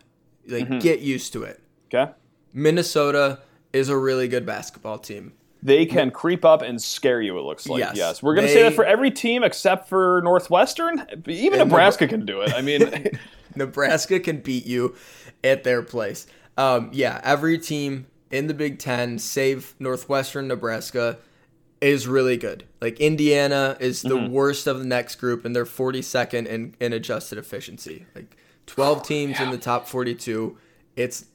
Like, 0.46 0.80
get 0.80 1.00
used 1.00 1.32
to 1.34 1.42
it. 1.42 1.60
Okay. 1.92 2.10
Minnesota 2.54 3.40
is 3.72 3.88
a 3.88 3.96
really 3.96 4.28
good 4.28 4.46
basketball 4.46 4.98
team. 4.98 5.32
They 5.62 5.84
can 5.86 6.10
creep 6.10 6.44
up 6.44 6.62
and 6.62 6.80
scare 6.80 7.20
you. 7.20 7.36
It 7.38 7.42
looks 7.42 7.68
like 7.68 7.80
Yes. 7.80 7.96
yes. 7.96 8.22
We're 8.22 8.34
going 8.34 8.46
to 8.46 8.52
They- 8.52 8.60
say 8.60 8.62
that 8.64 8.74
for 8.74 8.84
every 8.84 9.10
team 9.10 9.42
except 9.42 9.88
for 9.88 10.20
Northwestern. 10.24 11.04
Even 11.26 11.58
Nebraska 11.58 12.06
can 12.08 12.24
do 12.24 12.40
it. 12.42 12.52
I 12.54 12.62
mean, 12.62 13.08
Nebraska 13.56 14.20
can 14.20 14.38
beat 14.40 14.66
you 14.66 14.94
at 15.44 15.64
their 15.64 15.82
place. 15.82 16.26
Um, 16.56 16.90
yeah, 16.92 17.20
every 17.24 17.58
team 17.58 18.06
in 18.30 18.46
the 18.46 18.54
Big 18.54 18.78
Ten, 18.78 19.18
save 19.18 19.74
Northwestern 19.78 20.48
Nebraska, 20.48 21.18
is 21.80 22.06
really 22.06 22.36
good. 22.36 22.64
Like 22.80 23.00
Indiana 23.00 23.76
is 23.80 24.02
the 24.02 24.10
mm-hmm. 24.10 24.32
worst 24.32 24.66
of 24.66 24.78
the 24.78 24.84
next 24.84 25.16
group, 25.16 25.44
and 25.44 25.54
they're 25.54 25.64
42nd 25.64 26.46
in, 26.46 26.74
in 26.80 26.92
adjusted 26.92 27.38
efficiency. 27.38 28.06
Like 28.14 28.36
12 28.66 29.02
teams 29.02 29.40
in 29.40 29.50
the 29.50 29.58
top 29.58 29.88
42. 29.88 30.56
It's 30.96 31.26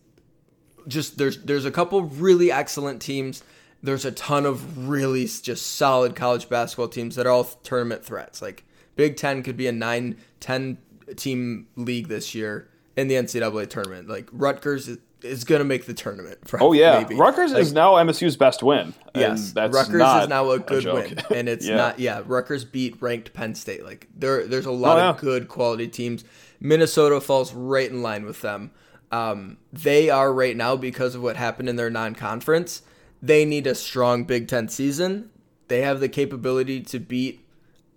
just 0.88 1.18
there's 1.18 1.38
there's 1.44 1.66
a 1.66 1.72
couple 1.72 2.02
really 2.04 2.52
excellent 2.52 3.02
teams. 3.02 3.44
There's 3.82 4.06
a 4.06 4.12
ton 4.12 4.46
of 4.46 4.88
really 4.88 5.26
just 5.26 5.76
solid 5.76 6.16
college 6.16 6.48
basketball 6.50 6.88
teams 6.88 7.16
that 7.16 7.26
are 7.26 7.32
all 7.32 7.44
tournament 7.44 8.06
threats. 8.06 8.42
Like 8.42 8.64
Big 8.96 9.18
Ten 9.18 9.44
could 9.44 9.58
be 9.58 9.68
a 9.68 9.72
9, 9.72 10.18
10 10.40 10.78
team 11.16 11.68
league 11.76 12.08
this 12.08 12.34
year 12.34 12.70
in 12.96 13.08
the 13.08 13.16
NCAA 13.16 13.70
tournament. 13.70 14.08
Like 14.08 14.30
Rutgers 14.32 14.98
is, 15.24 15.44
going 15.44 15.60
to 15.60 15.66
make 15.66 15.86
the 15.86 15.94
tournament. 15.94 16.40
oh 16.60 16.74
yeah, 16.74 17.00
maybe. 17.00 17.16
Rutgers 17.16 17.54
Like, 17.54 17.62
is 17.62 17.74
now 17.74 17.94
MSU's 17.94 18.36
best 18.38 18.62
win. 18.64 18.94
Yes, 19.16 19.52
that's 19.52 19.74
Rutgers 19.74 20.24
is 20.24 20.30
now 20.30 20.52
a 20.52 20.60
good 20.60 20.84
joke. 20.84 21.10
win, 21.10 21.20
and 21.38 21.50
it's 21.50 21.66
Yeah. 21.68 21.76
not. 21.76 22.00
Yeah, 22.00 22.22
Rutgers 22.26 22.66
beat 22.66 23.02
ranked 23.02 23.34
Penn 23.34 23.56
State. 23.56 23.84
Like 23.84 24.08
there, 24.16 24.46
there's 24.48 24.66
a 24.66 24.72
lot 24.72 24.98
Oh, 24.98 25.00
yeah. 25.02 25.10
of 25.12 25.18
good 25.18 25.48
quality 25.48 25.88
teams. 25.88 26.24
Minnesota 26.60 27.20
falls 27.22 27.54
right 27.54 27.90
in 27.90 28.02
line 28.02 28.26
with 28.26 28.42
them. 28.42 28.72
Um, 29.12 29.58
they 29.72 30.10
are 30.10 30.34
right 30.34 30.56
now 30.58 30.76
because 30.76 31.14
of 31.16 31.22
what 31.22 31.36
happened 31.36 31.70
in 31.70 31.76
their 31.76 31.90
non-conference. 31.90 32.82
They 33.22 33.46
need 33.46 33.68
a 33.68 33.76
strong 33.76 34.24
Big 34.24 34.48
Ten 34.48 34.68
season. 34.70 35.30
They 35.68 35.82
have 35.82 36.00
the 36.00 36.10
capability 36.10 36.82
to 36.82 37.00
beat 37.00 37.46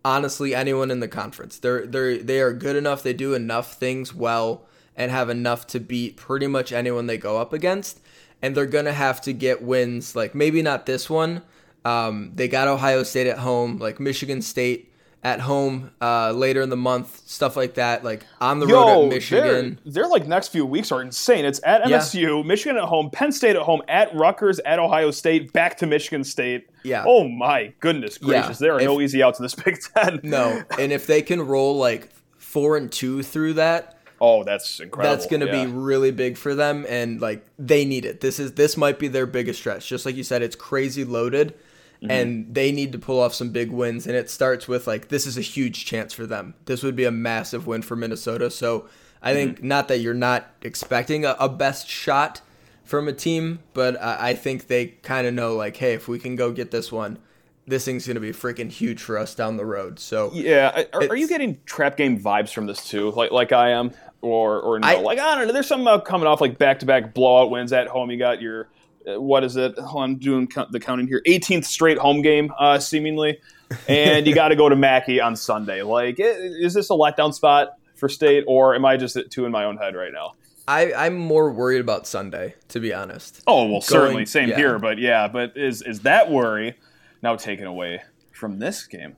honestly 0.04 0.54
anyone 0.54 0.90
in 0.90 1.00
the 1.00 1.08
conference. 1.08 1.58
They're 1.58 1.86
they're 1.86 2.18
they 2.18 2.40
are 2.40 2.52
good 2.52 2.76
enough. 2.76 3.02
They 3.02 3.12
do 3.12 3.34
enough 3.34 3.74
things 3.74 4.14
well 4.14 4.66
and 4.96 5.10
have 5.10 5.28
enough 5.30 5.66
to 5.68 5.80
beat 5.80 6.16
pretty 6.16 6.46
much 6.46 6.72
anyone 6.72 7.06
they 7.06 7.18
go 7.18 7.38
up 7.38 7.52
against. 7.52 8.00
And 8.42 8.54
they're 8.56 8.66
gonna 8.66 8.92
have 8.92 9.20
to 9.22 9.32
get 9.32 9.62
wins 9.62 10.14
like 10.16 10.34
maybe 10.34 10.62
not 10.62 10.86
this 10.86 11.08
one. 11.08 11.42
Um, 11.84 12.32
they 12.34 12.48
got 12.48 12.66
Ohio 12.68 13.02
State 13.02 13.26
at 13.28 13.38
home, 13.38 13.78
like 13.78 14.00
Michigan 14.00 14.42
State 14.42 14.92
at 15.22 15.40
home 15.40 15.90
uh, 16.00 16.30
later 16.32 16.60
in 16.62 16.68
the 16.68 16.76
month, 16.76 17.22
stuff 17.26 17.56
like 17.56 17.74
that. 17.74 18.04
Like 18.04 18.24
on 18.40 18.60
the 18.60 18.66
road 18.66 18.86
Yo, 18.86 19.02
at 19.04 19.08
Michigan. 19.08 19.80
Their, 19.84 20.06
like 20.06 20.26
next 20.26 20.48
few 20.48 20.66
weeks 20.66 20.92
are 20.92 21.00
insane. 21.02 21.44
It's 21.44 21.60
at 21.64 21.88
Yeah. 21.88 21.98
MSU, 21.98 22.44
Michigan 22.44 22.76
at 22.76 22.84
home, 22.84 23.10
Penn 23.10 23.32
State 23.32 23.56
at 23.56 23.62
home, 23.62 23.82
at 23.88 24.14
Rutgers, 24.14 24.58
at 24.60 24.78
Ohio 24.78 25.10
State, 25.10 25.52
back 25.52 25.76
to 25.78 25.86
Michigan 25.86 26.22
State. 26.22 26.68
Yeah. 26.84 27.04
Oh 27.06 27.26
my 27.28 27.72
goodness 27.80 28.18
Yeah. 28.20 28.40
gracious! 28.42 28.58
There 28.58 28.74
are 28.74 28.80
no 28.80 29.00
easy 29.00 29.22
outs 29.22 29.38
in 29.38 29.44
this 29.44 29.54
Big 29.64 29.78
Ten. 29.96 30.20
No, 30.22 30.62
and 30.78 30.92
if 30.92 31.06
they 31.06 31.22
can 31.22 31.40
roll 31.40 31.76
like 31.76 32.10
four 32.36 32.76
and 32.76 32.90
two 32.92 33.22
through 33.22 33.54
that, 33.54 33.95
Oh, 34.20 34.44
that's 34.44 34.80
incredible. 34.80 35.14
that's 35.14 35.26
going 35.26 35.40
to 35.40 35.46
Yeah. 35.46 35.64
be 35.66 35.70
really 35.72 36.10
big 36.10 36.36
for 36.36 36.54
them 36.54 36.86
and 36.88 37.20
like 37.20 37.44
they 37.58 37.84
need 37.84 38.04
it 38.04 38.20
this 38.20 38.38
is 38.38 38.52
this 38.52 38.76
might 38.76 38.98
be 38.98 39.08
their 39.08 39.26
biggest 39.26 39.58
stretch 39.60 39.86
just 39.88 40.06
like 40.06 40.16
you 40.16 40.22
said 40.24 40.42
it's 40.42 40.56
crazy 40.56 41.04
loaded 41.04 41.54
Mm-hmm. 42.02 42.10
and 42.10 42.54
they 42.54 42.72
need 42.72 42.92
to 42.92 42.98
pull 42.98 43.18
off 43.20 43.32
some 43.32 43.48
big 43.52 43.70
wins 43.70 44.06
and 44.06 44.14
it 44.14 44.28
starts 44.28 44.68
with 44.68 44.86
like 44.86 45.08
this 45.08 45.26
is 45.26 45.38
a 45.38 45.40
huge 45.40 45.86
chance 45.86 46.12
for 46.12 46.26
them 46.26 46.52
this 46.66 46.82
would 46.82 46.94
be 46.94 47.04
a 47.04 47.10
massive 47.10 47.66
win 47.66 47.80
for 47.80 47.96
minnesota 47.96 48.50
so 48.50 48.86
i 49.22 49.32
think 49.32 49.56
Mm-hmm. 49.56 49.68
not 49.68 49.88
that 49.88 50.00
you're 50.00 50.12
not 50.12 50.46
expecting 50.60 51.24
a, 51.24 51.34
a 51.40 51.48
best 51.48 51.88
shot 51.88 52.42
from 52.84 53.08
a 53.08 53.14
team 53.14 53.60
but 53.72 53.98
i, 54.02 54.28
I 54.28 54.34
think 54.34 54.66
they 54.66 54.88
kind 54.88 55.26
of 55.26 55.32
know 55.32 55.56
like 55.56 55.78
hey 55.78 55.94
if 55.94 56.06
we 56.06 56.18
can 56.18 56.36
go 56.36 56.52
get 56.52 56.70
this 56.70 56.92
one 56.92 57.18
this 57.66 57.84
thing's 57.84 58.06
going 58.06 58.14
to 58.14 58.20
be 58.20 58.32
freaking 58.32 58.70
huge 58.70 59.02
for 59.02 59.18
us 59.18 59.34
down 59.34 59.56
the 59.56 59.64
road 59.64 59.98
so 59.98 60.30
Yeah, 60.32 60.84
are, 60.92 61.08
are 61.10 61.16
you 61.16 61.28
getting 61.28 61.58
trap 61.66 61.96
game 61.96 62.18
vibes 62.20 62.52
from 62.52 62.66
this 62.66 62.88
too? 62.88 63.10
Like 63.10 63.32
like 63.32 63.52
I 63.52 63.70
am, 63.70 63.92
or 64.20 64.60
or 64.60 64.78
no? 64.78 64.86
I- 64.86 65.00
like 65.00 65.18
I 65.18 65.34
don't 65.36 65.46
know. 65.48 65.52
There's 65.52 65.66
something 65.66 65.86
about 65.86 66.04
coming 66.04 66.26
off 66.26 66.40
like 66.40 66.58
back 66.58 66.78
to 66.80 66.86
back 66.86 67.14
blowout 67.14 67.50
wins 67.50 67.72
at 67.72 67.88
home. 67.88 68.10
You 68.10 68.18
got 68.18 68.40
your 68.40 68.68
uh, 69.06 69.20
what 69.20 69.44
is 69.44 69.56
it? 69.56 69.78
Hold 69.78 70.02
on, 70.02 70.10
I'm 70.10 70.16
doing 70.16 70.48
the 70.70 70.80
counting 70.80 71.06
here. 71.06 71.22
18th 71.26 71.64
straight 71.64 71.98
home 71.98 72.22
game, 72.22 72.52
uh, 72.58 72.78
seemingly, 72.78 73.38
and 73.88 74.26
you 74.26 74.34
got 74.34 74.48
to 74.48 74.56
go 74.56 74.68
to 74.68 74.76
Mackey 74.76 75.20
on 75.20 75.36
Sunday. 75.36 75.82
Like, 75.82 76.16
is 76.18 76.74
this 76.74 76.90
a 76.90 76.94
letdown 76.94 77.32
spot 77.34 77.78
for 77.96 78.08
State, 78.08 78.44
or 78.46 78.74
am 78.74 78.84
I 78.84 78.96
just 78.96 79.18
two 79.30 79.44
in 79.44 79.52
my 79.52 79.64
own 79.64 79.76
head 79.76 79.94
right 79.94 80.12
now? 80.12 80.32
I, 80.68 80.92
i'm 80.94 81.16
more 81.16 81.52
worried 81.52 81.80
about 81.80 82.08
sunday 82.08 82.56
to 82.70 82.80
be 82.80 82.92
honest 82.92 83.40
Oh 83.46 83.66
well, 83.70 83.80
certainly 83.80 84.26
same 84.26 84.48
yeah. 84.48 84.56
here, 84.56 84.78
but 84.80 84.98
yeah, 84.98 85.28
but 85.28 85.56
is 85.56 85.80
is 85.82 86.00
that 86.00 86.28
worry 86.28 86.74
now 87.22 87.36
taken 87.36 87.66
away 87.66 88.02
from 88.32 88.58
this 88.58 88.86
game? 88.86 89.16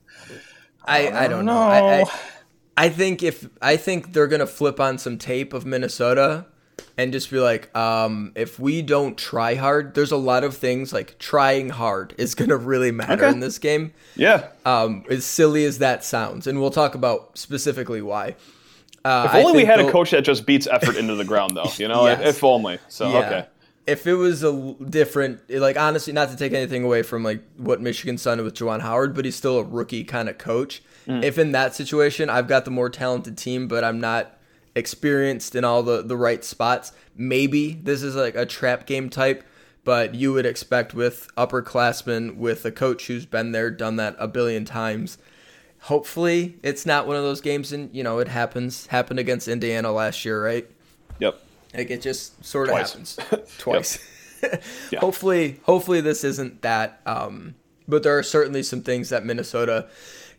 I, 0.85 1.09
I 1.25 1.29
don't 1.29 1.45
know. 1.45 1.55
know. 1.55 1.61
I, 1.69 2.01
I, 2.03 2.05
I 2.77 2.89
think 2.89 3.23
if 3.23 3.49
I 3.61 3.77
think 3.77 4.13
they're 4.13 4.27
gonna 4.29 4.47
flip 4.47 4.81
on 4.81 4.99
some 4.99 5.19
tape 5.19 5.53
of 5.53 5.67
Minnesota 5.67 6.47
and 6.97 7.13
just 7.13 7.31
be 7.31 7.39
like, 7.41 7.77
um, 7.77 8.33
if 8.37 8.59
we 8.59 8.83
don't 8.83 9.19
try 9.19 9.55
hard, 9.57 9.95
there's 9.95 10.13
a 10.13 10.17
lot 10.17 10.45
of 10.45 10.57
things 10.57 10.93
like 10.93 11.19
trying 11.19 11.69
hard 11.71 12.15
is 12.19 12.35
gonna 12.35 12.57
really 12.57 12.93
matter 12.93 13.25
Okay. 13.25 13.29
in 13.33 13.41
this 13.41 13.59
game. 13.59 13.93
Yeah, 14.17 14.49
Um, 14.65 15.05
as 15.11 15.25
silly 15.25 15.65
as 15.65 15.79
that 15.79 16.05
sounds, 16.05 16.47
and 16.47 16.61
we'll 16.61 16.71
talk 16.71 16.95
about 16.95 17.37
specifically 17.37 18.01
why. 18.03 18.37
Uh, 19.05 19.29
If 19.33 19.45
only 19.45 19.59
we 19.59 19.65
had 19.65 19.81
a 19.81 19.91
coach 19.91 20.11
that 20.11 20.23
just 20.23 20.45
beats 20.47 20.67
effort 20.67 20.97
into 20.97 21.15
the 21.15 21.25
ground, 21.25 21.57
though. 21.57 21.71
You 21.77 21.89
know, 21.89 22.07
Yes. 22.07 22.37
if 22.37 22.45
only. 22.45 22.79
So 22.89 23.11
Yeah. 23.13 23.19
okay. 23.19 23.47
If 23.89 24.07
it 24.07 24.15
was 24.15 24.45
a 24.45 24.75
different, 24.89 25.49
like 25.51 25.79
honestly, 25.79 26.13
not 26.13 26.29
to 26.29 26.37
take 26.37 26.53
anything 26.53 26.85
away 26.85 27.03
from 27.03 27.25
like 27.25 27.43
what 27.57 27.81
Michigan's 27.81 28.23
done 28.23 28.43
with 28.45 28.55
Juwan 28.55 28.83
Howard, 28.83 29.15
but 29.15 29.25
he's 29.25 29.35
still 29.35 29.59
a 29.59 29.65
rookie 29.65 30.05
kind 30.05 30.29
of 30.29 30.37
coach. 30.37 30.83
Mm. 31.07 31.25
If 31.25 31.39
in 31.39 31.53
that 31.53 31.75
situation, 31.75 32.29
I've 32.29 32.47
got 32.47 32.67
the 32.67 32.71
more 32.71 32.91
talented 32.91 33.39
team, 33.39 33.67
but 33.67 33.83
I'm 33.83 33.99
not 33.99 34.39
experienced 34.75 35.55
in 35.55 35.65
all 35.65 35.83
the, 35.83 36.03
the 36.03 36.17
right 36.17 36.45
spots. 36.45 36.93
Maybe 37.17 37.73
this 37.73 38.03
is 38.03 38.15
like 38.15 38.37
a 38.37 38.45
trap 38.45 38.87
game 38.87 39.09
type, 39.09 39.43
but 39.85 40.15
you 40.15 40.35
would 40.35 40.45
expect 40.45 40.93
with 40.93 41.31
upperclassmen, 41.37 42.37
with 42.37 42.65
a 42.67 42.71
coach 42.71 43.07
who's 43.07 43.25
been 43.25 43.53
there, 43.53 43.71
done 43.71 43.97
that 43.97 44.17
a 44.19 44.29
billion 44.29 44.67
times. 44.67 45.17
Hopefully, 45.83 46.59
it's 46.63 46.85
not 46.85 47.07
one 47.07 47.17
of 47.17 47.23
those 47.23 47.41
games, 47.41 47.73
and 47.73 47.95
you 47.95 48.03
know 48.03 48.19
it 48.19 48.29
happens. 48.29 48.87
Happened 48.89 49.19
against 49.19 49.49
Indiana 49.49 49.93
last 49.93 50.25
year, 50.25 50.45
right? 50.45 50.69
Yep. 51.21 51.41
Like 51.75 51.91
it 51.91 52.03
just 52.03 52.45
sort 52.45 52.69
of 52.69 52.77
happens 52.77 53.19
twice. 53.59 53.99
Yeah. 54.93 55.01
Hopefully, 55.01 55.59
hopefully 55.65 56.01
this 56.01 56.23
isn't 56.23 56.63
that. 56.63 57.01
Um, 57.07 57.57
but 57.89 58.05
there 58.05 58.17
are 58.17 58.23
certainly 58.23 58.63
some 58.63 58.83
things 58.83 59.09
that 59.09 59.25
Minnesota 59.25 59.89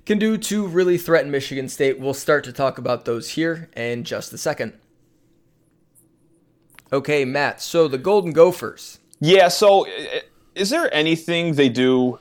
can 0.05 0.17
do 0.17 0.38
to 0.38 0.65
really 0.65 0.98
threaten 0.98 1.29
Michigan 1.31 1.67
State. 1.67 2.00
We'll 2.00 2.13
start 2.13 2.45
to 2.45 2.53
talk 2.53 2.77
about 2.77 3.03
those 3.03 3.31
here 3.31 3.69
in 3.75 4.05
just 4.05 4.31
a 4.31 4.38
second. 4.38 4.74
Okay, 6.91 7.25
Matt. 7.25 7.62
So 7.62 7.88
the 7.88 7.98
Golden 7.98 8.31
Gophers. 8.31 9.00
Yeah. 9.19 9.50
So, 9.50 9.86
is 10.55 10.69
there 10.69 10.93
anything 10.93 11.53
they 11.53 11.69
do 11.69 12.19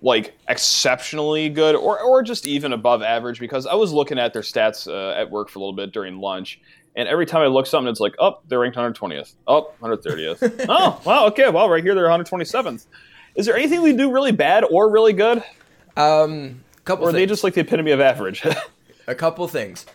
like 0.00 0.36
exceptionally 0.48 1.48
good, 1.48 1.74
or 1.74 2.00
or 2.00 2.22
just 2.22 2.46
even 2.46 2.72
above 2.72 3.02
average? 3.02 3.38
Because 3.38 3.66
I 3.66 3.74
was 3.74 3.92
looking 3.92 4.18
at 4.18 4.32
their 4.32 4.42
stats 4.42 4.88
uh, 4.88 5.18
at 5.18 5.30
work 5.30 5.48
for 5.48 5.58
a 5.58 5.62
little 5.62 5.76
bit 5.76 5.92
during 5.92 6.18
lunch, 6.18 6.60
and 6.98 7.08
every 7.08 7.26
time 7.26 7.42
I 7.42 7.46
look 7.46 7.66
something, 7.66 7.88
it's 7.88 8.00
like, 8.00 8.16
oh, 8.18 8.40
they're 8.48 8.58
ranked 8.58 8.76
120th, 8.76 9.34
oh, 9.46 9.70
130th. 9.80 10.66
oh, 10.68 11.00
wow, 11.06 11.26
okay, 11.28 11.48
well, 11.48 11.68
right 11.68 11.82
here 11.82 11.94
they're 11.94 12.08
127th. 12.08 12.86
Is 13.36 13.46
there 13.46 13.56
anything 13.56 13.82
we 13.82 13.92
do 13.92 14.10
really 14.10 14.32
bad 14.32 14.64
or 14.68 14.90
really 14.90 15.12
good, 15.12 15.44
Um, 15.96 16.64
couple 16.84 17.06
or 17.06 17.10
are 17.10 17.12
they 17.12 17.20
things. 17.20 17.30
just 17.30 17.44
like 17.44 17.54
the 17.54 17.60
epitome 17.60 17.92
of 17.92 18.00
average? 18.00 18.44
a 19.06 19.14
couple 19.14 19.46
things. 19.46 19.86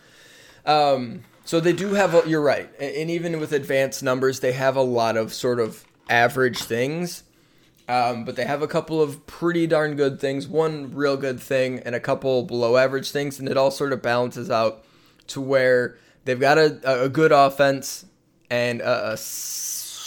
Um, 0.65 1.23
so 1.43 1.59
they 1.59 1.73
do 1.73 1.93
have. 1.93 2.15
A, 2.15 2.23
you're 2.25 2.41
right, 2.41 2.69
and 2.79 3.11
even 3.11 3.37
with 3.41 3.51
advanced 3.51 4.01
numbers, 4.01 4.39
they 4.39 4.53
have 4.53 4.77
a 4.77 4.81
lot 4.81 5.17
of 5.17 5.33
sort 5.33 5.59
of 5.59 5.83
average 6.09 6.59
things. 6.59 7.23
Um, 7.89 8.23
but 8.23 8.37
they 8.37 8.45
have 8.45 8.61
a 8.61 8.67
couple 8.67 9.01
of 9.01 9.27
pretty 9.27 9.67
darn 9.67 9.97
good 9.97 10.21
things, 10.21 10.47
one 10.47 10.95
real 10.95 11.17
good 11.17 11.37
thing, 11.37 11.79
and 11.79 11.95
a 11.95 11.99
couple 11.99 12.43
below 12.43 12.77
average 12.77 13.11
things, 13.11 13.39
and 13.39 13.49
it 13.49 13.57
all 13.57 13.71
sort 13.71 13.91
of 13.91 14.01
balances 14.01 14.49
out 14.49 14.85
to 15.27 15.41
where 15.41 15.97
they've 16.25 16.39
got 16.39 16.57
a, 16.57 17.03
a 17.03 17.09
good 17.09 17.31
offense 17.31 18.05
and 18.49 18.81
a, 18.81 19.13
a 19.13 19.17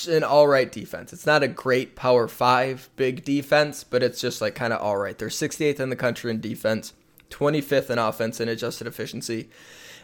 an 0.09 0.23
all 0.23 0.47
right 0.47 0.71
defense. 0.71 1.13
It's 1.13 1.27
not 1.27 1.43
a 1.43 1.49
great 1.49 1.97
power 1.97 2.29
five 2.29 2.89
big 2.97 3.25
defense, 3.25 3.85
but 3.85 4.03
it's 4.03 4.21
just 4.21 4.41
like 4.41 4.55
kind 4.55 4.73
of 4.73 4.81
all 4.81 4.97
right. 4.97 5.17
They're 5.19 5.29
68th 5.29 5.81
in 5.81 5.91
the 5.91 5.97
country 5.97 6.31
in 6.31 6.41
defense, 6.41 6.93
25th 7.31 7.91
in 7.91 7.99
offense 7.99 8.41
and 8.41 8.49
adjusted 8.49 8.87
efficiency, 8.87 9.49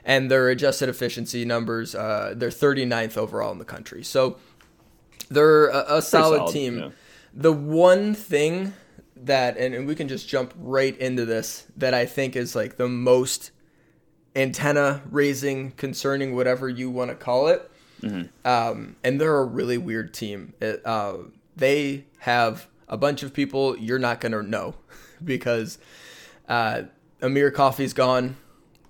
and 0.04 0.30
their 0.30 0.48
adjusted 0.48 0.88
efficiency 0.88 1.44
numbers, 1.44 1.94
uh, 1.94 2.34
they're 2.36 2.50
39th 2.50 3.16
overall 3.16 3.52
in 3.52 3.58
the 3.58 3.64
country. 3.64 4.02
So 4.02 4.38
they're 5.30 5.68
a, 5.68 5.96
a 5.96 6.02
solid, 6.02 6.38
solid, 6.38 6.52
team. 6.52 6.78
yeah. 6.78 6.90
The 7.34 7.52
one 7.52 8.14
thing 8.14 8.74
that, 9.16 9.56
and, 9.56 9.74
and 9.74 9.86
we 9.86 9.94
can 9.94 10.08
just 10.08 10.28
jump 10.28 10.52
right 10.58 10.96
into 10.98 11.24
this, 11.24 11.66
that 11.76 11.94
I 11.94 12.06
think 12.06 12.36
is 12.36 12.54
like 12.54 12.76
the 12.76 12.88
most 12.88 13.52
antenna 14.34 15.02
raising, 15.10 15.72
concerning, 15.72 16.34
whatever 16.34 16.68
you 16.68 16.90
want 16.90 17.10
to 17.10 17.14
call 17.16 17.48
it. 17.48 17.68
Um, 18.44 18.96
and 19.04 19.20
they're 19.20 19.38
a 19.38 19.44
really 19.44 19.78
weird 19.78 20.12
team. 20.12 20.54
It, 20.60 20.82
uh, 20.84 21.18
they 21.56 22.04
have 22.18 22.66
a 22.88 22.96
bunch 22.96 23.22
of 23.22 23.32
people 23.32 23.76
you're 23.78 23.98
not 24.00 24.20
going 24.20 24.32
to 24.32 24.42
know 24.42 24.74
because 25.24 25.78
uh, 26.48 26.82
Amir 27.20 27.50
Coffey's 27.52 27.92
gone, 27.92 28.36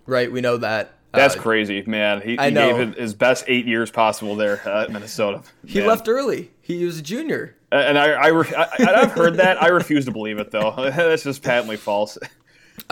right? 0.06 0.32
We 0.32 0.40
know 0.40 0.56
that. 0.58 0.94
That's 1.12 1.36
Uh, 1.36 1.42
crazy, 1.42 1.82
man. 1.86 2.22
He, 2.22 2.30
he 2.30 2.36
gave 2.36 2.78
it 2.80 2.96
his 2.96 3.12
best 3.12 3.44
eight 3.48 3.66
years 3.66 3.90
possible 3.90 4.34
there 4.34 4.66
at 4.66 4.90
Minnesota. 4.90 5.42
He 5.66 5.80
Man. 5.80 5.88
left 5.88 6.08
early. 6.08 6.50
He 6.62 6.82
was 6.86 6.98
a 7.00 7.02
junior. 7.02 7.54
And 7.70 7.98
I, 7.98 8.12
I, 8.12 8.28
I, 8.30 8.68
I've 9.02 9.12
heard 9.12 9.34
that. 9.36 9.62
I 9.62 9.68
refuse 9.68 10.06
to 10.06 10.10
believe 10.10 10.38
it, 10.38 10.50
though. 10.50 10.72
That's 10.90 11.24
just 11.24 11.42
patently 11.42 11.76
false. 11.76 12.16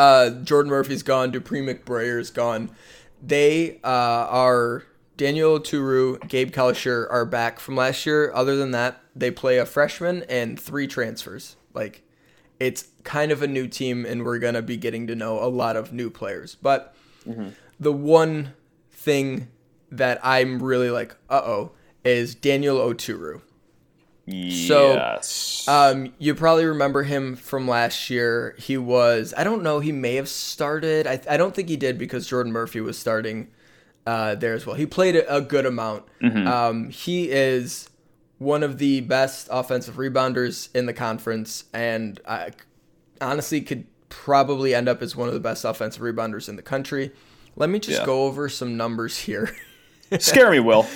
Uh, 0.00 0.30
Jordan 0.30 0.70
Murphy's 0.70 1.02
gone. 1.02 1.30
Dupree 1.30 1.60
McBrayer's 1.60 2.30
gone. 2.30 2.70
They 3.22 3.80
uh, 3.84 4.26
are 4.30 4.84
Daniel 5.18 5.60
Oturu, 5.60 6.26
Gabe 6.26 6.50
Kalscheur 6.50 7.06
are 7.10 7.26
back 7.26 7.60
from 7.60 7.76
last 7.76 8.06
year. 8.06 8.32
Other 8.32 8.56
than 8.56 8.70
that, 8.70 9.02
they 9.14 9.30
play 9.30 9.58
a 9.58 9.66
freshman 9.66 10.22
and 10.22 10.58
three 10.58 10.86
transfers. 10.86 11.56
Like 11.74 12.02
it's 12.58 12.86
kind 13.04 13.30
of 13.30 13.42
a 13.42 13.46
new 13.46 13.68
team, 13.68 14.06
and 14.06 14.24
we're 14.24 14.38
gonna 14.38 14.62
be 14.62 14.78
getting 14.78 15.06
to 15.08 15.14
know 15.14 15.38
a 15.38 15.50
lot 15.50 15.76
of 15.76 15.92
new 15.92 16.08
players. 16.08 16.54
But 16.54 16.94
the 17.78 17.92
one 17.92 18.54
thing 18.90 19.48
that 19.90 20.18
I'm 20.24 20.62
really 20.62 20.88
like, 20.88 21.14
uh 21.28 21.42
oh, 21.44 21.72
is 22.04 22.34
Daniel 22.34 22.78
Oturu. 22.78 23.42
So. 24.50 25.20
Um, 25.68 26.12
you 26.18 26.34
probably 26.34 26.64
remember 26.64 27.02
him 27.02 27.36
from 27.36 27.68
last 27.68 28.10
year. 28.10 28.54
He 28.58 28.76
was, 28.76 29.32
I 29.36 29.44
don't 29.44 29.62
know, 29.62 29.80
he 29.80 29.92
may 29.92 30.16
have 30.16 30.28
started. 30.28 31.06
I, 31.06 31.20
I 31.28 31.36
don't 31.36 31.54
think 31.54 31.68
he 31.68 31.76
did 31.76 31.98
because 31.98 32.26
Jordan 32.26 32.52
Murphy 32.52 32.80
was 32.80 32.98
starting 32.98 33.48
uh, 34.06 34.34
there 34.34 34.54
as 34.54 34.66
well. 34.66 34.76
He 34.76 34.86
played 34.86 35.16
a, 35.16 35.36
a 35.36 35.40
good 35.40 35.66
amount. 35.66 36.04
Um, 36.22 36.90
he 36.90 37.30
is 37.30 37.88
one 38.38 38.62
of 38.62 38.78
the 38.78 39.02
best 39.02 39.48
offensive 39.50 39.96
rebounders 39.96 40.74
in 40.74 40.86
the 40.86 40.94
conference, 40.94 41.64
and 41.74 42.18
I 42.26 42.50
honestly 43.20 43.60
could 43.60 43.86
probably 44.08 44.74
end 44.74 44.88
up 44.88 45.02
as 45.02 45.14
one 45.14 45.28
of 45.28 45.34
the 45.34 45.40
best 45.40 45.64
offensive 45.64 46.02
rebounders 46.02 46.48
in 46.48 46.56
the 46.56 46.62
country. 46.62 47.12
Let 47.56 47.68
me 47.68 47.78
just 47.78 48.00
Yeah. 48.00 48.06
go 48.06 48.24
over 48.24 48.48
some 48.48 48.76
numbers 48.76 49.18
here. 49.18 49.54
Scare 50.18 50.50
me, 50.50 50.58
Will. 50.60 50.86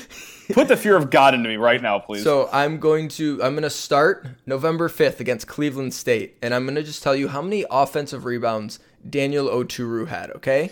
Put 0.52 0.68
the 0.68 0.76
fear 0.76 0.96
of 0.96 1.10
God 1.10 1.34
into 1.34 1.48
me 1.48 1.56
right 1.56 1.80
now, 1.80 1.98
please. 1.98 2.22
So 2.22 2.48
I'm 2.52 2.78
going 2.78 3.08
to 3.08 3.42
I'm 3.42 3.54
going 3.54 3.62
to 3.62 3.70
start 3.70 4.26
November 4.46 4.88
5th 4.88 5.20
against 5.20 5.46
Cleveland 5.46 5.94
State 5.94 6.36
and 6.42 6.54
I'm 6.54 6.64
going 6.64 6.74
to 6.74 6.82
just 6.82 7.02
tell 7.02 7.16
you 7.16 7.28
how 7.28 7.40
many 7.42 7.64
offensive 7.70 8.24
rebounds 8.24 8.78
Daniel 9.08 9.48
Oturu 9.48 10.08
had, 10.08 10.30
okay? 10.32 10.70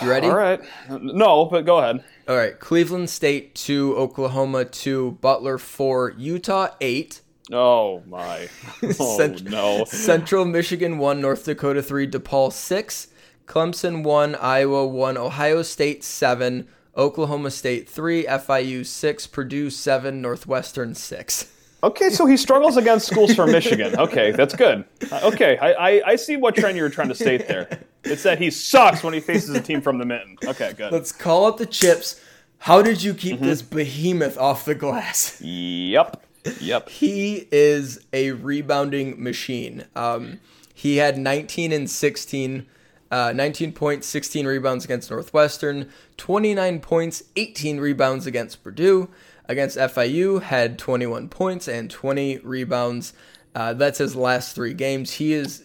You 0.00 0.08
ready? 0.08 0.28
All 0.28 0.36
right. 0.36 0.60
No, 0.88 1.44
but 1.44 1.66
go 1.66 1.78
ahead. 1.78 2.02
All 2.26 2.36
right. 2.36 2.58
Cleveland 2.58 3.10
State 3.10 3.54
2, 3.54 3.96
Oklahoma 3.96 4.64
2, 4.64 5.18
Butler 5.20 5.58
4, 5.58 6.14
Utah 6.16 6.68
8, 6.80 7.20
Oh, 7.52 8.02
my. 8.06 8.48
Oh, 8.82 9.16
Cent- 9.18 9.44
no. 9.44 9.84
Central 9.84 10.46
Michigan 10.46 10.96
1, 10.96 11.20
North 11.20 11.44
Dakota 11.44 11.82
3, 11.82 12.10
DePaul 12.10 12.50
6, 12.50 13.08
Clemson 13.46 14.02
1, 14.02 14.34
Iowa 14.36 14.86
1, 14.86 15.18
Ohio 15.18 15.60
State 15.62 16.02
7, 16.02 16.66
Oklahoma 16.96 17.50
State 17.50 17.88
3, 17.88 18.24
FIU 18.24 18.84
6, 18.86 19.26
Purdue 19.28 19.70
7, 19.70 20.20
Northwestern 20.22 20.94
6. 20.94 21.50
Okay, 21.82 22.08
so 22.08 22.24
he 22.24 22.36
struggles 22.38 22.76
against 22.78 23.06
schools 23.06 23.34
from 23.34 23.52
Michigan. 23.52 23.94
Okay, 23.98 24.30
that's 24.30 24.54
good. 24.56 24.84
Uh, 25.12 25.20
Okay, 25.24 25.58
I, 25.58 25.72
I, 25.72 26.02
I 26.12 26.16
see 26.16 26.36
what 26.36 26.54
trend 26.56 26.76
you 26.78 26.82
were 26.82 26.88
trying 26.88 27.08
to 27.08 27.14
state 27.14 27.46
there. 27.46 27.80
It's 28.04 28.22
that 28.22 28.38
he 28.38 28.50
sucks 28.50 29.02
when 29.02 29.12
he 29.12 29.20
faces 29.20 29.54
a 29.54 29.60
team 29.60 29.80
from 29.82 29.98
the 29.98 30.04
mitten. 30.06 30.38
Okay, 30.46 30.72
good. 30.76 30.92
Let's 30.92 31.12
call 31.12 31.44
up 31.46 31.58
the 31.58 31.66
chips. 31.66 32.20
How 32.58 32.80
did 32.80 33.02
you 33.02 33.12
keep 33.12 33.36
Mm-hmm. 33.36 33.44
this 33.46 33.60
behemoth 33.60 34.38
off 34.38 34.64
the 34.64 34.74
glass? 34.74 35.38
Yep. 35.42 36.22
Yep. 36.60 36.88
He 36.88 37.48
is 37.52 38.00
a 38.14 38.30
rebounding 38.32 39.22
machine. 39.22 39.84
Um, 39.96 40.40
he 40.74 40.96
had 40.96 41.18
19 41.18 41.72
and 41.72 41.90
16, 41.90 42.66
uh, 43.10 43.32
19 43.34 43.72
points, 43.72 44.06
16 44.08 44.46
rebounds 44.46 44.84
against 44.84 45.10
Northwestern, 45.10 45.90
29 46.16 46.80
points, 46.80 47.22
18 47.36 47.78
rebounds 47.78 48.26
against 48.26 48.62
Purdue. 48.62 49.08
Against 49.46 49.76
FIU, 49.76 50.40
had 50.40 50.78
21 50.78 51.28
points 51.28 51.68
and 51.68 51.90
20 51.90 52.38
rebounds. 52.38 53.12
Uh, 53.54 53.74
that's 53.74 53.98
his 53.98 54.16
last 54.16 54.54
three 54.54 54.72
games. 54.72 55.14
He 55.14 55.34
is 55.34 55.64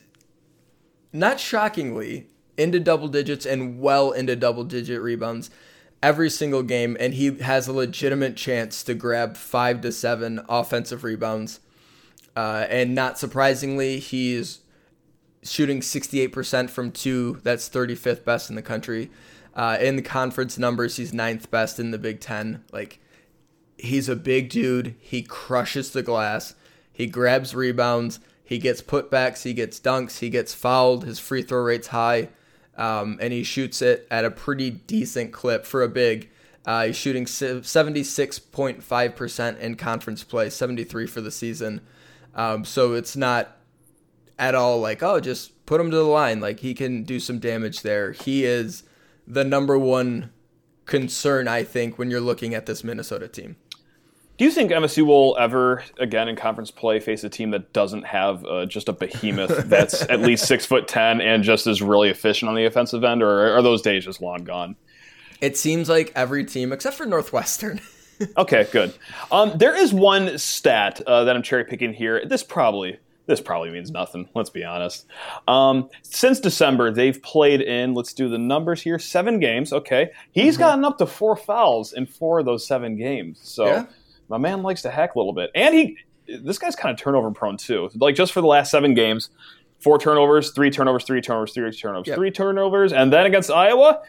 not 1.13 1.39
shockingly 1.39 2.27
into 2.57 2.79
double 2.79 3.07
digits 3.07 3.45
and 3.45 3.79
well 3.79 4.11
into 4.11 4.35
double 4.35 4.65
digit 4.65 5.01
rebounds 5.01 5.49
every 6.03 6.29
single 6.29 6.63
game 6.63 6.95
and 6.99 7.13
he 7.13 7.37
has 7.39 7.67
a 7.67 7.73
legitimate 7.73 8.35
chance 8.35 8.83
to 8.83 8.93
grab 8.93 9.35
five 9.35 9.81
to 9.81 9.91
seven 9.91 10.41
offensive 10.47 11.03
rebounds 11.03 11.59
uh, 12.35 12.65
and 12.69 12.95
not 12.95 13.17
surprisingly 13.17 13.99
he's 13.99 14.59
shooting 15.43 15.79
68% 15.79 16.69
from 16.69 16.91
two 16.91 17.39
that's 17.43 17.69
35th 17.69 18.25
best 18.25 18.49
in 18.49 18.55
the 18.55 18.61
country 18.61 19.09
uh, 19.55 19.77
in 19.79 19.95
the 19.95 20.01
conference 20.01 20.57
numbers 20.57 20.97
he's 20.97 21.13
ninth 21.13 21.49
best 21.49 21.79
in 21.79 21.91
the 21.91 21.97
big 21.97 22.19
ten 22.19 22.63
like 22.71 22.99
he's 23.79 24.07
a 24.09 24.15
big 24.15 24.49
dude. 24.49 24.95
He 24.99 25.21
crushes 25.23 25.89
the 25.91 26.03
glass. 26.03 26.53
He 26.91 27.07
grabs 27.07 27.55
rebounds. 27.55 28.19
He 28.43 28.59
gets 28.59 28.81
putbacks. 28.81 29.43
He 29.43 29.53
gets 29.53 29.79
dunks. 29.79 30.19
He 30.19 30.29
gets 30.29 30.53
fouled. 30.53 31.05
His 31.05 31.19
free 31.19 31.41
throw 31.41 31.61
rate's 31.61 31.87
high. 31.87 32.27
Um, 32.77 33.17
and 33.21 33.31
he 33.33 33.43
shoots 33.43 33.81
it 33.81 34.05
at 34.09 34.25
a 34.25 34.31
pretty 34.31 34.71
decent 34.71 35.33
clip 35.33 35.65
for 35.65 35.83
a 35.83 35.89
big. 35.89 36.29
Uh, 36.65 36.87
he's 36.87 36.95
shooting 36.95 37.25
76.5% 37.25 39.59
in 39.59 39.75
conference 39.75 40.23
play, 40.23 40.49
73 40.49 41.05
for 41.07 41.21
the 41.21 41.31
season. 41.31 41.81
Um, 42.35 42.65
so 42.65 42.93
it's 42.93 43.15
not 43.15 43.55
at 44.39 44.55
all 44.55 44.79
like, 44.79 45.03
oh, 45.03 45.19
just 45.19 45.65
put 45.65 45.79
him 45.79 45.91
to 45.91 45.97
the 45.97 46.03
line. 46.03 46.39
Like 46.39 46.61
he 46.61 46.73
can 46.73 47.03
do 47.03 47.19
some 47.19 47.37
damage 47.37 47.81
there. 47.81 48.13
He 48.13 48.45
is 48.45 48.83
the 49.27 49.43
number 49.43 49.77
one 49.77 50.31
concern, 50.85 51.47
I 51.47 51.63
think, 51.63 51.99
when 51.99 52.09
you're 52.09 52.21
looking 52.21 52.55
at 52.55 52.65
this 52.65 52.83
Minnesota 52.83 53.27
team. 53.27 53.57
Do 54.39 54.45
you 54.45 54.51
think 54.51 54.71
MSU 54.71 55.05
will 55.05 55.35
ever, 55.37 55.83
again 55.99 56.29
in 56.29 56.37
conference 56.37 56.71
play, 56.71 57.01
face 57.01 57.25
a 57.25 57.29
team 57.29 57.51
that 57.51 57.73
doesn't 57.73 58.03
have 58.03 58.45
uh, 58.45 58.65
just 58.65 58.87
a 58.87 58.93
behemoth 58.93 59.49
that's 59.69 60.01
at 60.03 60.21
least 60.21 60.47
six 60.47 60.65
foot 60.65 60.87
ten 60.87 61.19
and 61.19 61.43
just 61.43 61.67
is 61.67 61.81
really 61.81 62.09
efficient 62.09 62.47
on 62.47 62.55
the 62.55 62.65
offensive 62.65 63.03
end, 63.03 63.21
or 63.21 63.53
are 63.53 63.61
those 63.61 63.81
days 63.81 64.05
just 64.05 64.21
long 64.21 64.45
gone? 64.45 64.77
It 65.41 65.57
seems 65.57 65.89
like 65.89 66.13
every 66.15 66.45
team, 66.45 66.71
except 66.71 66.95
for 66.95 67.05
Northwestern. 67.05 67.81
okay, 68.37 68.65
good. 68.71 68.93
Um, 69.29 69.57
there 69.57 69.75
is 69.75 69.93
one 69.93 70.37
stat 70.37 71.01
uh, 71.05 71.25
that 71.25 71.35
I'm 71.35 71.43
cherry 71.43 71.65
picking 71.65 71.93
here. 71.93 72.25
This 72.25 72.43
probably 72.43 72.97
this 73.29 73.39
probably 73.39 73.71
means 73.71 73.91
nothing. 73.91 74.27
Let's 74.35 74.49
be 74.49 74.65
honest. 74.65 75.05
Um, 75.47 75.89
since 76.01 76.41
December, 76.41 76.91
they've 76.91 77.21
played 77.23 77.61
in. 77.61 77.93
Let's 77.93 78.13
do 78.13 78.27
the 78.27 78.37
numbers 78.37 78.81
here. 78.81 78.99
Seven 78.99 79.39
games. 79.39 79.71
Okay, 79.71 80.09
he's 80.31 80.55
mm-hmm. 80.55 80.63
gotten 80.63 80.83
up 80.83 80.97
to 80.97 81.05
four 81.05 81.37
fouls 81.37 81.93
in 81.93 82.05
four 82.05 82.39
of 82.39 82.45
those 82.45 82.67
seven 82.67 82.97
games. 82.97 83.39
So. 83.41 83.65
Yeah 83.65 83.85
my 84.29 84.37
man 84.37 84.61
likes 84.61 84.83
to 84.83 84.91
hack 84.91 85.15
a 85.15 85.17
little 85.17 85.33
bit, 85.33 85.49
and 85.53 85.75
he 85.75 85.97
this 86.41 86.59
guy's 86.59 86.75
kind 86.75 86.93
of 86.93 86.99
turnover 86.99 87.31
prone 87.31 87.57
too. 87.57 87.89
Like 87.95 88.15
just 88.15 88.31
for 88.31 88.41
the 88.41 88.47
last 88.47 88.71
seven 88.71 88.93
games, 88.93 89.29
four 89.79 89.97
turnovers, 89.97 90.51
three 90.51 90.69
turnovers, 90.69 91.03
three 91.03 91.21
turnovers, 91.21 91.53
three 91.53 91.71
turnovers, 91.71 92.07
yep. 92.07 92.15
three 92.15 92.31
turnovers, 92.31 92.93
and 92.93 93.11
then 93.11 93.25
against 93.25 93.49
Iowa, 93.49 94.01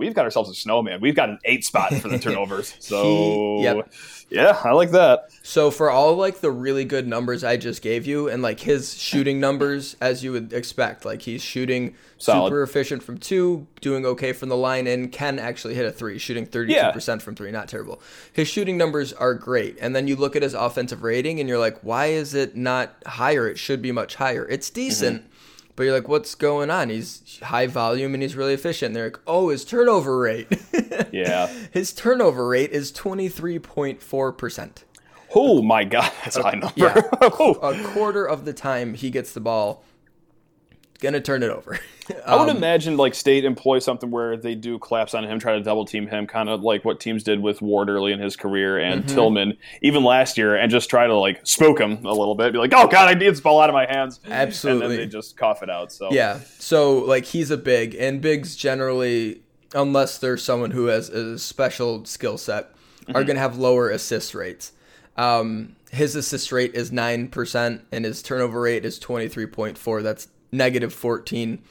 we've 0.00 0.14
got 0.14 0.24
ourselves 0.24 0.48
a 0.50 0.54
snowman. 0.54 1.00
We've 1.00 1.14
got 1.14 1.28
an 1.28 1.38
eight 1.44 1.64
spot 1.64 1.94
for 1.94 2.08
the 2.08 2.18
turnovers. 2.24 2.74
So 2.80 3.58
he, 3.58 3.62
yep. 3.64 3.92
Yeah, 4.30 4.60
I 4.64 4.72
like 4.72 4.92
that. 4.92 5.30
So 5.42 5.70
for 5.70 5.90
all 5.90 6.14
like 6.14 6.40
the 6.40 6.50
really 6.50 6.84
good 6.84 7.06
numbers 7.06 7.44
I 7.44 7.56
just 7.56 7.82
gave 7.82 8.06
you, 8.06 8.28
and 8.28 8.42
like 8.42 8.60
his 8.60 8.96
shooting 8.96 9.40
numbers, 9.40 9.96
as 10.00 10.24
you 10.24 10.32
would 10.32 10.52
expect, 10.52 11.04
like 11.04 11.22
he's 11.22 11.42
shooting 11.42 11.96
Solid. 12.18 12.48
super 12.48 12.62
efficient 12.62 13.02
from 13.02 13.18
two, 13.18 13.66
doing 13.80 14.06
okay 14.06 14.32
from 14.32 14.48
the 14.48 14.56
line, 14.56 14.86
and 14.86 15.12
can 15.12 15.38
actually 15.38 15.74
hit 15.74 15.84
a 15.84 15.92
three, 15.92 16.16
shooting 16.18 16.46
thirty 16.46 16.74
two 16.74 16.92
percent 16.92 17.22
from 17.22 17.34
three, 17.34 17.50
not 17.50 17.68
terrible. 17.68 18.00
His 18.32 18.48
shooting 18.48 18.78
numbers 18.78 19.12
are 19.12 19.34
great, 19.34 19.76
and 19.80 19.94
then 19.94 20.08
you 20.08 20.16
look 20.16 20.34
at 20.34 20.42
his 20.42 20.54
offensive 20.54 21.02
rating, 21.02 21.40
and 21.40 21.48
you're 21.48 21.58
like, 21.58 21.80
why 21.82 22.06
is 22.06 22.32
it 22.32 22.56
not 22.56 22.94
higher? 23.06 23.48
It 23.48 23.58
should 23.58 23.82
be 23.82 23.92
much 23.92 24.14
higher. 24.14 24.46
It's 24.48 24.70
decent. 24.70 25.22
Mm-hmm 25.22 25.29
but 25.80 25.84
you're 25.84 25.94
like, 25.94 26.08
what's 26.08 26.34
going 26.34 26.68
on? 26.68 26.90
He's 26.90 27.40
high 27.42 27.66
volume 27.66 28.12
and 28.12 28.22
he's 28.22 28.36
really 28.36 28.52
efficient. 28.52 28.88
And 28.88 28.96
they're 28.96 29.04
like, 29.04 29.20
oh, 29.26 29.48
his 29.48 29.64
turnover 29.64 30.18
rate. 30.18 30.46
yeah. 31.10 31.46
His 31.70 31.94
turnover 31.94 32.46
rate 32.46 32.70
is 32.70 32.92
23.4%. 32.92 34.70
Oh 35.34 35.62
my 35.62 35.84
God, 35.84 36.12
that's 36.22 36.36
a 36.36 36.42
high 36.42 36.50
number. 36.50 36.74
Yeah. 36.76 36.96
a 37.22 37.82
quarter 37.94 38.26
of 38.26 38.44
the 38.44 38.52
time 38.52 38.92
he 38.92 39.08
gets 39.08 39.32
the 39.32 39.40
ball, 39.40 39.82
gonna 41.00 41.20
turn 41.20 41.42
it 41.42 41.50
over. 41.50 41.78
I 42.26 42.36
would 42.36 42.48
um, 42.48 42.56
imagine 42.56 42.96
like 42.96 43.14
state 43.14 43.44
employ 43.44 43.78
something 43.78 44.10
where 44.10 44.36
they 44.36 44.54
do 44.54 44.78
collapse 44.78 45.14
on 45.14 45.24
him, 45.24 45.38
try 45.38 45.54
to 45.54 45.62
double 45.62 45.84
team 45.84 46.06
him, 46.06 46.26
kind 46.26 46.48
of 46.48 46.62
like 46.62 46.84
what 46.84 47.00
teams 47.00 47.22
did 47.22 47.40
with 47.40 47.62
Ward 47.62 47.88
early 47.88 48.12
in 48.12 48.18
his 48.18 48.36
career 48.36 48.78
and 48.78 49.04
mm-hmm. 49.04 49.14
Tillman 49.14 49.56
even 49.82 50.04
last 50.04 50.38
year, 50.38 50.56
and 50.56 50.70
just 50.70 50.90
try 50.90 51.06
to 51.06 51.14
like 51.14 51.40
spook 51.46 51.80
him 51.80 52.04
a 52.04 52.12
little 52.12 52.34
bit, 52.34 52.52
be 52.52 52.58
like, 52.58 52.72
"Oh 52.74 52.86
God, 52.86 53.08
I 53.08 53.14
need 53.14 53.28
this 53.28 53.40
ball 53.40 53.60
out 53.60 53.70
of 53.70 53.74
my 53.74 53.86
hands." 53.86 54.20
Absolutely, 54.28 54.84
and 54.84 54.92
then 54.92 55.00
they 55.00 55.06
just 55.06 55.36
cough 55.36 55.62
it 55.62 55.70
out. 55.70 55.92
So 55.92 56.10
yeah, 56.10 56.40
so 56.58 56.98
like 56.98 57.24
he's 57.24 57.50
a 57.50 57.56
big, 57.56 57.94
and 57.94 58.20
bigs 58.20 58.56
generally, 58.56 59.42
unless 59.74 60.18
there's 60.18 60.42
someone 60.42 60.72
who 60.72 60.86
has 60.86 61.08
a 61.08 61.38
special 61.38 62.04
skill 62.04 62.38
set, 62.38 62.74
mm-hmm. 62.74 63.16
are 63.16 63.24
gonna 63.24 63.40
have 63.40 63.58
lower 63.58 63.90
assist 63.90 64.34
rates. 64.34 64.72
Um, 65.16 65.76
his 65.90 66.14
assist 66.16 66.52
rate 66.52 66.74
is 66.74 66.92
nine 66.92 67.28
percent, 67.28 67.82
and 67.92 68.04
his 68.04 68.22
turnover 68.22 68.60
rate 68.62 68.84
is 68.84 68.98
twenty 68.98 69.28
three 69.28 69.46
point 69.46 69.76
four. 69.76 70.02
That's 70.02 70.28
negative 70.52 70.92
14. 70.92 71.62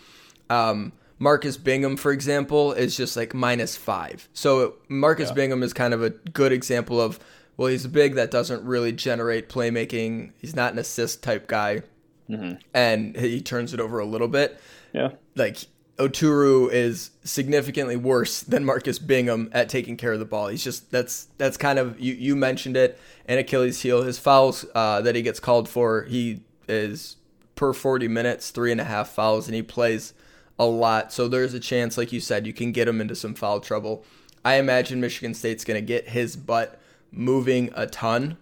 Um, 0.50 0.94
Marcus 1.20 1.58
Bingham, 1.58 1.98
for 1.98 2.12
example, 2.12 2.72
is 2.72 2.96
just 2.96 3.18
like 3.18 3.34
minus 3.34 3.76
five. 3.76 4.30
So 4.34 4.76
Marcus 4.88 5.30
yeah. 5.30 5.36
Bingham 5.36 5.64
is 5.64 5.74
kind 5.74 5.94
of 5.94 6.02
a 6.02 6.10
good 6.10 6.52
example 6.52 7.00
of, 7.02 7.20
well, 7.58 7.68
he's 7.68 7.86
big 7.88 8.16
that 8.16 8.32
doesn't 8.32 8.64
really 8.64 8.94
generate 8.94 9.50
playmaking. 9.50 10.32
He's 10.38 10.56
not 10.56 10.74
an 10.74 10.80
assist 10.80 11.22
type 11.22 11.48
guy. 11.48 11.82
Mm-hmm. 12.30 12.54
And 12.74 13.16
he 13.18 13.42
turns 13.42 13.74
it 13.74 13.82
over 13.82 14.00
a 14.00 14.06
little 14.06 14.30
bit. 14.30 14.60
Yeah. 14.94 15.10
Like 15.36 15.58
Oturu 15.98 16.72
is 16.72 17.12
significantly 17.26 17.98
worse 17.98 18.42
than 18.42 18.64
Marcus 18.64 18.98
Bingham 18.98 19.50
at 19.52 19.68
taking 19.68 19.98
care 19.98 20.14
of 20.14 20.20
the 20.20 20.26
ball. 20.26 20.48
He's 20.48 20.64
just 20.64 20.90
that's 20.92 21.28
that's 21.38 21.58
kind 21.58 21.78
of 21.78 22.00
you 22.00 22.14
you 22.14 22.36
mentioned 22.38 22.78
it 22.78 22.98
and 23.28 23.40
Achilles 23.40 23.82
heel. 23.82 24.04
His 24.04 24.18
fouls 24.18 24.66
uh, 24.74 25.02
that 25.02 25.16
he 25.16 25.22
gets 25.22 25.42
called 25.42 25.68
for, 25.68 26.04
he 26.04 26.42
is 26.70 27.18
per 27.60 27.74
40 27.74 28.08
minutes, 28.08 28.52
three 28.52 28.72
and 28.72 28.80
a 28.80 28.86
half 28.86 29.10
fouls, 29.10 29.50
and 29.50 29.54
he 29.54 29.62
plays 29.62 30.14
a 30.58 30.66
lot. 30.66 31.12
So 31.12 31.28
there's 31.28 31.54
a 31.54 31.60
chance, 31.60 31.98
like 31.98 32.14
you 32.14 32.22
said, 32.22 32.48
you 32.48 32.54
can 32.54 32.72
get 32.72 32.88
him 32.88 33.02
into 33.02 33.18
some 33.18 33.34
foul 33.34 33.60
trouble. 33.60 34.06
I 34.46 34.56
imagine 34.56 35.02
Michigan 35.02 35.34
State's 35.34 35.66
going 35.66 35.78
to 35.78 35.86
get 35.86 36.08
his 36.08 36.38
butt 36.38 36.80
moving 37.12 37.70
a 37.76 37.86
ton, 37.86 38.38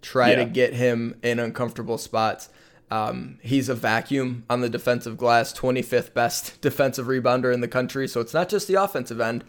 try 0.00 0.30
yeah. 0.30 0.36
to 0.36 0.44
get 0.46 0.72
him 0.72 1.18
in 1.22 1.38
uncomfortable 1.38 1.98
spots. 1.98 2.48
Um, 2.90 3.38
he's 3.42 3.68
a 3.68 3.74
vacuum 3.74 4.44
on 4.48 4.62
the 4.62 4.70
defensive 4.70 5.18
glass, 5.18 5.52
25th 5.52 6.14
best 6.14 6.58
defensive 6.62 7.08
rebounder 7.08 7.52
in 7.52 7.60
the 7.60 7.68
country. 7.68 8.08
So 8.08 8.22
it's 8.22 8.32
not 8.32 8.48
just 8.48 8.68
the 8.68 8.82
offensive 8.82 9.20
end. 9.20 9.44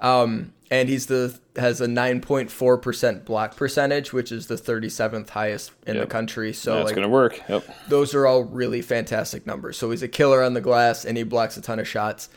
Um, 0.00 0.52
and 0.70 0.88
he's 0.88 1.06
the 1.06 1.38
has 1.56 1.80
a 1.80 1.86
9.4% 1.86 3.24
block 3.24 3.56
percentage, 3.56 4.12
which 4.12 4.30
is 4.30 4.46
the 4.46 4.54
37th 4.54 5.30
highest 5.30 5.72
in 5.86 5.96
yep. 5.96 6.04
the 6.04 6.10
country. 6.10 6.52
So 6.52 6.74
that's 6.74 6.86
like, 6.86 6.94
going 6.94 7.06
to 7.06 7.08
work. 7.08 7.40
Yep. 7.48 7.64
Those 7.88 8.14
are 8.14 8.26
all 8.26 8.44
really 8.44 8.82
fantastic 8.82 9.46
numbers. 9.46 9.76
So 9.76 9.90
he's 9.90 10.02
a 10.02 10.08
killer 10.08 10.42
on 10.42 10.54
the 10.54 10.60
glass 10.60 11.04
and 11.04 11.16
he 11.16 11.24
blocks 11.24 11.56
a 11.56 11.60
ton 11.60 11.78
of 11.78 11.88
shots. 11.88 12.28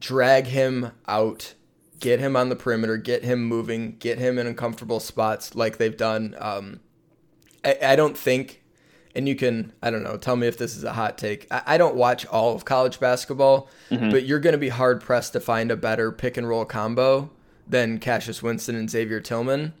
Drag 0.00 0.46
him 0.46 0.92
out, 1.08 1.54
get 1.98 2.20
him 2.20 2.36
on 2.36 2.50
the 2.50 2.56
perimeter, 2.56 2.96
get 2.98 3.24
him 3.24 3.44
moving, 3.44 3.96
get 3.98 4.18
him 4.18 4.38
in 4.38 4.46
uncomfortable 4.46 5.00
spots 5.00 5.54
like 5.54 5.78
they've 5.78 5.96
done. 5.96 6.36
Um, 6.38 6.80
I, 7.64 7.78
I 7.82 7.96
don't 7.96 8.16
think 8.16 8.62
and 9.16 9.26
you 9.26 9.34
can 9.34 9.72
I 9.82 9.90
don't 9.90 10.02
know 10.02 10.16
tell 10.16 10.36
me 10.36 10.46
if 10.46 10.58
this 10.58 10.76
is 10.76 10.84
a 10.84 10.92
hot 10.92 11.18
take. 11.18 11.46
I, 11.50 11.62
I 11.66 11.78
don't 11.78 11.96
watch 11.96 12.26
all 12.26 12.54
of 12.54 12.64
college 12.64 13.00
basketball, 13.00 13.68
mm-hmm. 13.90 14.10
but 14.10 14.24
you're 14.26 14.38
going 14.38 14.52
to 14.52 14.58
be 14.58 14.68
hard 14.68 15.00
pressed 15.00 15.32
to 15.32 15.40
find 15.40 15.70
a 15.70 15.76
better 15.76 16.12
pick 16.12 16.36
and 16.36 16.48
roll 16.48 16.64
combo 16.64 17.30
than 17.66 17.98
Cassius 17.98 18.42
Winston 18.42 18.76
and 18.76 18.88
Xavier 18.88 19.20
Tillman, 19.20 19.72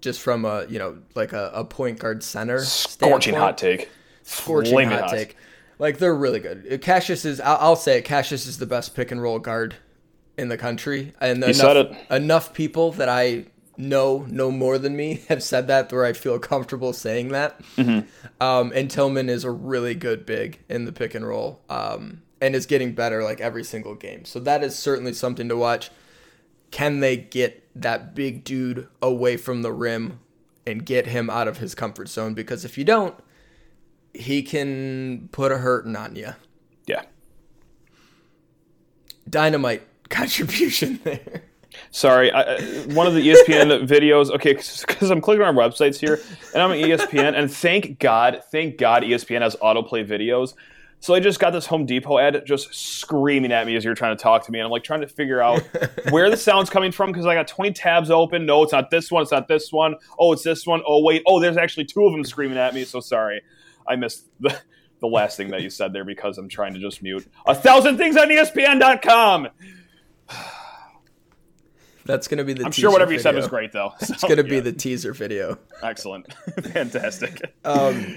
just 0.00 0.20
from 0.20 0.44
a 0.44 0.66
you 0.68 0.78
know 0.78 0.98
like 1.14 1.32
a, 1.32 1.50
a 1.54 1.64
point 1.64 1.98
guard 1.98 2.22
center. 2.22 2.60
Scorching 2.60 3.32
standpoint. 3.32 3.36
hot 3.36 3.58
take. 3.58 3.88
Scorching 4.22 4.90
hot, 4.90 5.00
hot, 5.00 5.10
take. 5.10 5.36
Like 5.78 5.98
they're 5.98 6.14
really 6.14 6.40
good. 6.40 6.80
Cassius 6.82 7.24
is 7.24 7.40
I'll, 7.40 7.58
I'll, 7.60 7.76
say 7.76 7.98
it. 7.98 8.04
Cassius 8.04 8.46
is 8.46 8.58
the 8.58 8.66
best 8.66 8.94
pick 8.94 9.10
and 9.10 9.20
roll 9.20 9.38
guard 9.38 9.74
in 10.36 10.48
the 10.48 10.58
country, 10.58 11.14
and 11.20 11.42
you 11.42 11.48
enough, 11.48 12.10
enough 12.10 12.52
people 12.52 12.92
that 12.92 13.08
I 13.08 13.46
know 13.78 14.26
no 14.28 14.50
more 14.50 14.78
than 14.78 14.96
me 14.96 15.22
have 15.28 15.42
said 15.42 15.66
that 15.68 15.92
where 15.92 16.04
I 16.04 16.12
feel 16.12 16.38
comfortable 16.38 16.92
saying 16.92 17.28
that. 17.28 17.60
Mm-hmm. 17.76 18.06
Um, 18.42 18.72
and 18.74 18.90
Tillman 18.90 19.28
is 19.28 19.44
a 19.44 19.50
really 19.50 19.94
good 19.94 20.26
big 20.26 20.60
in 20.68 20.84
the 20.84 20.92
pick 20.92 21.14
and 21.14 21.26
roll 21.26 21.60
um, 21.68 22.22
and 22.40 22.54
is 22.54 22.66
getting 22.66 22.92
better 22.92 23.22
like 23.22 23.40
every 23.40 23.64
single 23.64 23.94
game. 23.94 24.24
So 24.24 24.40
that 24.40 24.62
is 24.62 24.78
certainly 24.78 25.12
something 25.12 25.48
to 25.48 25.56
watch. 25.56 25.90
Can 26.70 27.00
they 27.00 27.16
get 27.16 27.68
that 27.80 28.14
big 28.14 28.44
dude 28.44 28.88
away 29.00 29.36
from 29.36 29.62
the 29.62 29.72
rim 29.72 30.20
and 30.66 30.84
get 30.84 31.06
him 31.06 31.30
out 31.30 31.48
of 31.48 31.58
his 31.58 31.74
comfort 31.74 32.08
zone? 32.08 32.34
Because 32.34 32.64
if 32.64 32.76
you 32.76 32.84
don't, 32.84 33.14
he 34.12 34.42
can 34.42 35.28
put 35.32 35.52
a 35.52 35.58
hurting 35.58 35.96
on 35.96 36.16
you. 36.16 36.30
Yeah. 36.86 37.02
Dynamite 39.28 39.82
contribution 40.08 41.00
there. 41.04 41.42
Sorry, 41.90 42.30
I, 42.30 42.56
one 42.94 43.06
of 43.06 43.14
the 43.14 43.28
ESPN 43.28 43.86
videos. 43.86 44.30
Okay, 44.30 44.52
because 44.52 45.10
I'm 45.10 45.20
clicking 45.20 45.44
on 45.44 45.54
websites 45.54 45.98
here, 45.98 46.20
and 46.54 46.62
I'm 46.62 46.70
on 46.70 46.76
ESPN, 46.76 47.34
and 47.34 47.52
thank 47.52 47.98
God, 47.98 48.42
thank 48.50 48.78
God, 48.78 49.02
ESPN 49.02 49.42
has 49.42 49.56
autoplay 49.56 50.06
videos. 50.06 50.54
So 51.00 51.14
I 51.14 51.20
just 51.20 51.38
got 51.38 51.50
this 51.50 51.66
Home 51.66 51.84
Depot 51.84 52.18
ad 52.18 52.42
just 52.46 52.74
screaming 52.74 53.52
at 53.52 53.66
me 53.66 53.76
as 53.76 53.84
you're 53.84 53.94
trying 53.94 54.16
to 54.16 54.22
talk 54.22 54.44
to 54.46 54.52
me, 54.52 54.58
and 54.58 54.66
I'm 54.66 54.70
like 54.70 54.82
trying 54.82 55.02
to 55.02 55.08
figure 55.08 55.40
out 55.40 55.60
where 56.10 56.30
the 56.30 56.36
sound's 56.36 56.70
coming 56.70 56.90
from 56.90 57.12
because 57.12 57.26
I 57.26 57.34
got 57.34 57.46
20 57.46 57.72
tabs 57.72 58.10
open. 58.10 58.46
No, 58.46 58.62
it's 58.62 58.72
not 58.72 58.90
this 58.90 59.10
one. 59.10 59.22
It's 59.22 59.32
not 59.32 59.46
this 59.46 59.72
one. 59.72 59.96
Oh, 60.18 60.32
it's 60.32 60.42
this 60.42 60.66
one. 60.66 60.82
Oh, 60.86 61.02
wait. 61.02 61.22
Oh, 61.26 61.38
there's 61.38 61.56
actually 61.56 61.84
two 61.84 62.06
of 62.06 62.12
them 62.12 62.24
screaming 62.24 62.58
at 62.58 62.74
me. 62.74 62.84
So 62.84 63.00
sorry, 63.00 63.42
I 63.86 63.96
missed 63.96 64.26
the 64.40 64.58
the 65.00 65.06
last 65.06 65.36
thing 65.36 65.50
that 65.50 65.62
you 65.62 65.70
said 65.70 65.92
there 65.92 66.04
because 66.04 66.38
I'm 66.38 66.48
trying 66.48 66.74
to 66.74 66.80
just 66.80 67.02
mute 67.02 67.26
a 67.46 67.54
thousand 67.54 67.98
things 67.98 68.16
on 68.16 68.28
ESPN.com. 68.28 69.48
That's 72.06 72.28
going 72.28 72.38
to 72.38 72.44
be 72.44 72.52
the. 72.52 72.64
I'm 72.64 72.72
sure 72.72 72.90
whatever 72.90 73.10
video. 73.10 73.18
you 73.18 73.22
said 73.22 73.34
was 73.34 73.48
great, 73.48 73.72
though. 73.72 73.92
So, 74.00 74.14
it's 74.14 74.22
going 74.22 74.36
to 74.36 74.44
be 74.44 74.60
the 74.60 74.72
teaser 74.72 75.12
video. 75.12 75.58
Excellent, 75.82 76.32
fantastic. 76.72 77.54
Um, 77.64 78.16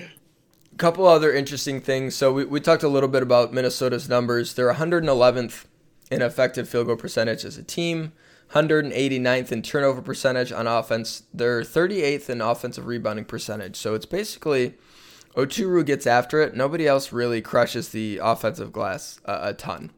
couple 0.79 1.05
other 1.05 1.31
interesting 1.31 1.81
things. 1.81 2.15
So 2.15 2.33
we, 2.33 2.45
we 2.45 2.59
talked 2.59 2.83
a 2.83 2.87
little 2.87 3.09
bit 3.09 3.21
about 3.21 3.53
Minnesota's 3.53 4.09
numbers. 4.09 4.53
They're 4.53 4.73
111th 4.73 5.65
in 6.09 6.21
effective 6.23 6.67
field 6.67 6.87
goal 6.87 6.95
percentage 6.95 7.45
as 7.45 7.57
a 7.57 7.63
team, 7.63 8.13
189th 8.53 9.51
in 9.51 9.61
turnover 9.61 10.01
percentage 10.01 10.51
on 10.51 10.65
offense. 10.65 11.23
They're 11.33 11.61
38th 11.61 12.29
in 12.29 12.41
offensive 12.41 12.87
rebounding 12.87 13.25
percentage. 13.25 13.75
So 13.75 13.93
it's 13.93 14.05
basically 14.05 14.75
Oturu 15.35 15.85
gets 15.85 16.07
after 16.07 16.41
it. 16.41 16.55
Nobody 16.55 16.87
else 16.87 17.11
really 17.11 17.41
crushes 17.41 17.89
the 17.89 18.19
offensive 18.23 18.71
glass 18.71 19.19
a 19.25 19.53
ton. 19.53 19.91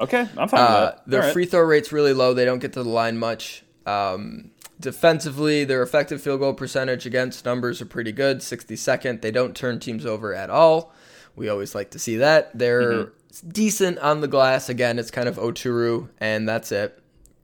Okay, 0.00 0.26
I'm 0.36 0.48
fine 0.48 0.60
Uh, 0.60 0.64
with 0.64 0.94
that. 0.96 1.02
their 1.06 1.20
right. 1.20 1.32
free 1.32 1.46
throw 1.46 1.60
rate's 1.60 1.92
really 1.92 2.12
low. 2.14 2.32
They 2.34 2.44
don't 2.44 2.58
get 2.58 2.72
to 2.72 2.82
the 2.82 2.88
line 2.88 3.18
much. 3.18 3.62
Um, 3.86 4.50
defensively, 4.78 5.64
their 5.64 5.82
effective 5.82 6.22
field 6.22 6.40
goal 6.40 6.54
percentage 6.54 7.04
against 7.06 7.44
numbers 7.44 7.80
are 7.82 7.86
pretty 7.86 8.12
good, 8.12 8.38
62nd. 8.38 9.20
They 9.20 9.30
don't 9.30 9.54
turn 9.54 9.78
teams 9.78 10.06
over 10.06 10.34
at 10.34 10.48
all. 10.50 10.92
We 11.36 11.48
always 11.48 11.74
like 11.74 11.90
to 11.90 11.98
see 11.98 12.16
that. 12.16 12.50
They're 12.58 12.92
Mm-hmm. 13.04 13.48
decent 13.50 13.98
on 13.98 14.20
the 14.22 14.28
glass. 14.28 14.68
Again, 14.68 14.98
it's 14.98 15.10
kind 15.10 15.28
of 15.28 15.36
Oturu, 15.36 16.08
and 16.18 16.48
that's 16.48 16.72
it. 16.72 16.98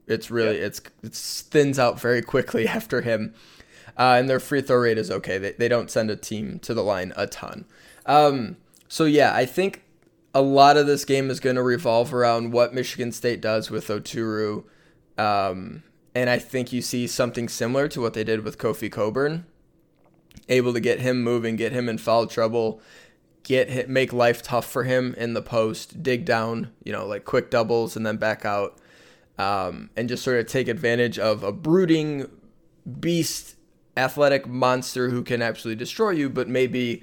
It's 0.07 0.29
really 0.31 0.57
it's 0.57 0.79
it 1.03 1.13
thins 1.13 1.77
out 1.79 1.99
very 1.99 2.21
quickly 2.21 2.67
after 2.77 3.01
him. 3.01 3.33
Uh, 3.97 4.15
and 4.19 4.29
their 4.29 4.39
free 4.39 4.61
throw 4.61 4.77
rate 4.77 4.97
is 4.97 5.09
okay. 5.09 5.37
They, 5.37 5.51
they 5.53 5.67
don't 5.67 5.89
send 5.89 6.11
a 6.11 6.15
team 6.15 6.59
to 6.59 6.73
the 6.73 6.83
line 6.83 7.13
a 7.15 7.25
ton. 7.27 7.65
Um, 8.05 8.57
so 8.87 9.05
yeah, 9.05 9.33
I 9.35 9.45
think 9.45 9.83
a 10.37 10.41
lot 10.41 10.77
of 10.77 10.85
this 10.85 11.03
game 11.03 11.31
is 11.31 11.39
going 11.39 11.55
to 11.55 11.63
revolve 11.63 12.13
around 12.13 12.51
what 12.51 12.71
Michigan 12.71 13.11
State 13.11 13.41
does 13.41 13.71
with 13.71 13.87
Oturu. 13.87 14.65
Um, 15.17 15.81
and 16.13 16.29
I 16.29 16.37
think 16.37 16.71
you 16.71 16.79
see 16.83 17.07
something 17.07 17.49
similar 17.49 17.87
to 17.87 17.99
what 17.99 18.13
they 18.13 18.23
did 18.23 18.43
with 18.43 18.59
Kofi 18.59 18.91
Cockburn, 18.91 19.47
able 20.47 20.73
to 20.73 20.79
get 20.79 20.99
him 20.99 21.23
moving, 21.23 21.55
get 21.55 21.71
him 21.71 21.89
in 21.89 21.97
foul 21.97 22.27
trouble, 22.27 22.79
get 23.41 23.71
hit, 23.71 23.89
make 23.89 24.13
life 24.13 24.43
tough 24.43 24.69
for 24.69 24.83
him 24.83 25.15
in 25.17 25.33
the 25.33 25.41
post, 25.41 26.03
dig 26.03 26.23
down, 26.23 26.69
you 26.83 26.93
know, 26.93 27.07
like 27.07 27.25
quick 27.25 27.49
doubles 27.49 27.97
and 27.97 28.05
then 28.05 28.17
back 28.17 28.45
out, 28.45 28.77
um, 29.39 29.89
and 29.97 30.07
just 30.07 30.23
sort 30.23 30.39
of 30.39 30.45
take 30.45 30.67
advantage 30.67 31.17
of 31.17 31.43
a 31.43 31.51
brooding 31.51 32.29
beast, 32.99 33.55
athletic 33.97 34.47
monster 34.47 35.09
who 35.09 35.23
can 35.23 35.41
absolutely 35.41 35.79
destroy 35.79 36.11
you, 36.11 36.29
but 36.29 36.47
maybe 36.47 37.01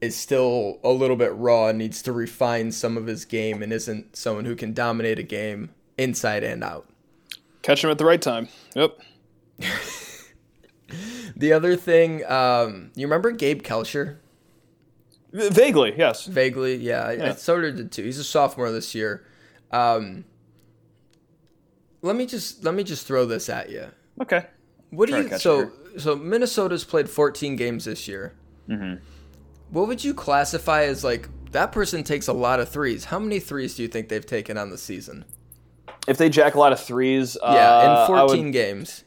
is 0.00 0.16
still 0.16 0.78
a 0.84 0.90
little 0.90 1.16
bit 1.16 1.32
raw 1.34 1.68
and 1.68 1.78
needs 1.78 2.02
to 2.02 2.12
refine 2.12 2.70
some 2.72 2.96
of 2.96 3.06
his 3.06 3.24
game 3.24 3.62
and 3.62 3.72
isn't 3.72 4.16
someone 4.16 4.44
who 4.44 4.54
can 4.54 4.72
dominate 4.72 5.18
a 5.18 5.22
game 5.22 5.70
inside 5.96 6.44
and 6.44 6.62
out. 6.62 6.88
Catch 7.62 7.82
him 7.84 7.90
at 7.90 7.98
the 7.98 8.04
right 8.04 8.22
time. 8.22 8.48
Yep. 8.74 8.98
The 11.36 11.52
other 11.52 11.76
thing, 11.76 12.24
um, 12.26 12.90
you 12.96 13.06
remember 13.06 13.30
Gabe 13.30 13.62
Kalscheur? 13.62 14.16
V- 15.32 15.50
Vaguely, 15.50 15.94
yes. 15.96 16.26
Vaguely, 16.26 16.76
yeah. 16.76 17.04
I, 17.04 17.28
I 17.28 17.32
sort 17.34 17.64
of 17.64 17.76
did 17.76 17.92
too. 17.92 18.02
He's 18.02 18.18
a 18.18 18.24
sophomore 18.24 18.72
this 18.72 18.94
year. 18.94 19.24
Um, 19.70 20.24
let 22.02 22.16
me 22.16 22.26
just 22.26 22.64
let 22.64 22.74
me 22.74 22.82
just 22.82 23.06
throw 23.06 23.24
this 23.26 23.48
at 23.48 23.70
you. 23.70 23.86
Okay. 24.20 24.46
What 24.90 25.08
do 25.08 25.16
you 25.16 25.38
so 25.38 25.70
so 25.96 26.16
Minnesota's 26.16 26.84
played 26.84 27.08
14 27.08 27.54
games 27.56 27.84
this 27.84 28.08
year. 28.08 28.34
Mm-hmm. 28.68 29.02
What 29.70 29.88
would 29.88 30.02
you 30.04 30.14
classify 30.14 30.84
as 30.84 31.04
like 31.04 31.28
that 31.52 31.72
person 31.72 32.02
takes 32.04 32.28
a 32.28 32.32
lot 32.32 32.60
of 32.60 32.68
threes? 32.68 33.04
How 33.06 33.18
many 33.18 33.40
threes 33.40 33.74
do 33.74 33.82
you 33.82 33.88
think 33.88 34.08
they've 34.08 34.24
taken 34.24 34.56
on 34.58 34.70
the 34.70 34.78
season? 34.78 35.24
If 36.06 36.16
they 36.16 36.28
jack 36.30 36.54
a 36.54 36.58
lot 36.58 36.72
of 36.72 36.80
threes, 36.80 37.36
Yeah, 37.42 37.48
uh, 37.48 38.02
in 38.02 38.06
14 38.06 38.44
would- 38.46 38.52
games. 38.52 39.04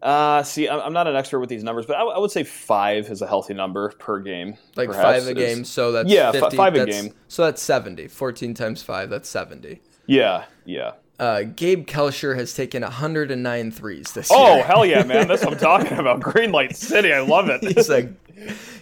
Uh, 0.00 0.42
see, 0.42 0.68
I'm 0.68 0.80
I'm 0.80 0.92
not 0.92 1.06
an 1.06 1.14
expert 1.14 1.38
with 1.38 1.48
these 1.48 1.62
numbers, 1.62 1.86
but 1.86 1.94
I, 1.94 2.00
w- 2.00 2.16
I 2.16 2.18
would 2.18 2.32
say 2.32 2.42
five 2.42 3.08
is 3.08 3.22
a 3.22 3.26
healthy 3.28 3.54
number 3.54 3.88
per 4.00 4.18
game. 4.18 4.56
Like 4.74 4.88
perhaps, 4.88 5.04
five 5.24 5.28
a 5.28 5.34
game, 5.34 5.64
so 5.64 5.92
that's 5.92 6.10
Yeah, 6.10 6.32
fi- 6.32 6.40
50, 6.40 6.56
five 6.56 6.74
a 6.74 6.86
game. 6.86 7.14
So 7.28 7.44
that's 7.44 7.62
70. 7.62 8.08
14 8.08 8.52
times 8.52 8.82
5, 8.82 9.10
that's 9.10 9.28
70. 9.28 9.80
Yeah, 10.06 10.46
yeah. 10.64 10.94
Uh, 11.22 11.44
Gabe 11.44 11.86
Kalscheur 11.86 12.34
has 12.34 12.52
taken 12.52 12.82
109 12.82 13.70
threes 13.70 14.10
this 14.10 14.28
Oh 14.32 14.56
year. 14.56 14.64
hell 14.64 14.84
yeah, 14.84 15.04
man! 15.04 15.28
That's 15.28 15.44
what 15.44 15.52
I'm 15.54 15.58
talking 15.82 15.98
about. 15.98 16.18
Green 16.18 16.50
Light 16.50 16.74
City, 16.74 17.12
I 17.12 17.20
love 17.20 17.48
it. 17.48 17.62
He's 17.62 17.88
like, 17.88 18.08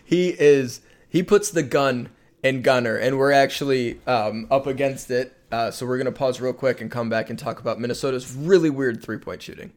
he 0.07 0.31
is, 0.31 0.81
he 1.11 1.23
puts 1.23 1.51
the 1.51 1.63
gun 1.63 2.09
in 2.43 2.63
Gunner, 2.63 2.97
and 2.97 3.19
we're 3.19 3.33
actually 3.33 4.01
um, 4.07 4.47
up 4.51 4.67
against 4.67 5.11
it. 5.11 5.37
Uh, 5.53 5.71
so 5.71 5.85
we're 5.85 5.99
going 5.99 6.07
to 6.07 6.13
pause 6.13 6.41
real 6.41 6.55
quick 6.55 6.81
and 6.81 6.91
come 6.91 7.11
back 7.11 7.29
and 7.29 7.39
talk 7.39 7.61
about 7.61 7.79
Minnesota's 7.79 8.35
really 8.35 8.71
weird 8.71 9.03
three 9.03 9.19
point 9.19 9.43
shooting. 9.43 9.75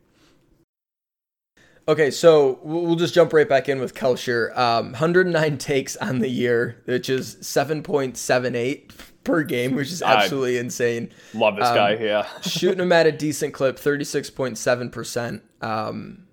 Okay, 1.86 2.12
so 2.12 2.60
we'll 2.64 2.96
just 2.96 3.14
jump 3.14 3.34
right 3.34 3.50
back 3.50 3.68
in 3.68 3.82
with 3.82 3.94
Kalscheur. 3.94 4.58
Um, 4.58 4.94
109 4.94 5.58
takes 5.58 5.98
on 5.98 6.20
the 6.20 6.30
year, 6.30 6.82
which 6.86 7.10
is 7.10 7.36
7.78 7.42 8.90
per 9.24 9.44
game, 9.44 9.76
which 9.76 9.92
is 9.92 10.02
I- 10.04 10.16
absolutely 10.24 10.58
insane. 10.58 11.12
love 11.34 11.56
this 11.56 11.68
Um, 11.68 11.76
guy. 11.76 11.96
Yeah. 11.96 12.28
Shooting 12.42 12.80
him 12.82 12.92
at 12.92 13.08
a 13.08 13.12
decent 13.12 13.54
clip, 13.54 13.78
36.7%. 13.78 15.42
Um, 15.62 16.26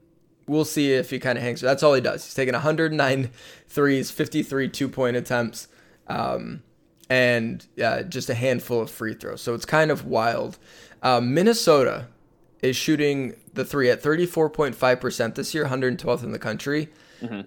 we'll 0.46 0.64
see 0.64 0.92
if 0.92 1.10
he 1.10 1.18
kind 1.18 1.38
of 1.38 1.44
hangs. 1.44 1.60
That's 1.60 1.82
all 1.82 1.94
he 1.94 2.00
does. 2.00 2.24
He's 2.24 2.34
taking 2.34 2.54
109 2.54 3.30
threes, 3.68 4.10
53 4.10 4.68
two 4.68 4.88
point 4.88 5.16
attempts, 5.16 5.68
um, 6.08 6.62
and 7.08 7.64
uh, 7.82 8.02
just 8.02 8.28
a 8.30 8.34
handful 8.34 8.80
of 8.82 8.90
free 8.90 9.14
throws. 9.14 9.40
So 9.42 9.54
it's 9.54 9.64
kind 9.66 9.90
of 9.90 10.04
wild. 10.06 10.58
Um, 11.02 11.32
Minnesota 11.34 12.08
is 12.62 12.76
shooting 12.76 13.34
the 13.54 13.64
three 13.64 13.88
at 13.90 14.02
34.5% 14.02 15.34
this 15.34 15.54
year, 15.54 15.64
112th 15.66 16.22
in 16.22 16.32
the 16.32 16.38
country, 16.38 16.88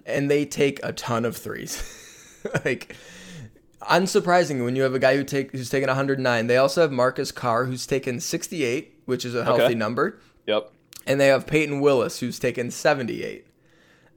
and 0.06 0.30
they 0.30 0.44
take 0.44 0.80
a 0.82 0.92
ton 0.92 1.24
of 1.24 1.36
threes. 1.36 1.82
like, 2.64 2.96
unsurprising 3.84 4.64
when 4.64 4.76
you 4.76 4.82
have 4.82 4.94
a 4.94 4.98
guy 4.98 5.16
who 5.16 5.24
take 5.24 5.52
who's 5.52 5.70
taken 5.70 5.88
109. 5.88 6.46
They 6.46 6.56
also 6.56 6.82
have 6.82 6.92
Marcus 6.92 7.30
Carr 7.32 7.64
who's 7.66 7.86
taken 7.86 8.20
68, 8.20 9.00
which 9.06 9.24
is 9.24 9.34
a 9.34 9.44
healthy 9.44 9.62
Okay. 9.64 9.74
number, 9.74 10.18
Yep. 10.46 10.70
and 11.06 11.20
they 11.20 11.28
have 11.28 11.46
Peyton 11.46 11.80
Willis 11.80 12.20
who's 12.20 12.38
taken 12.38 12.70
78. 12.70 13.46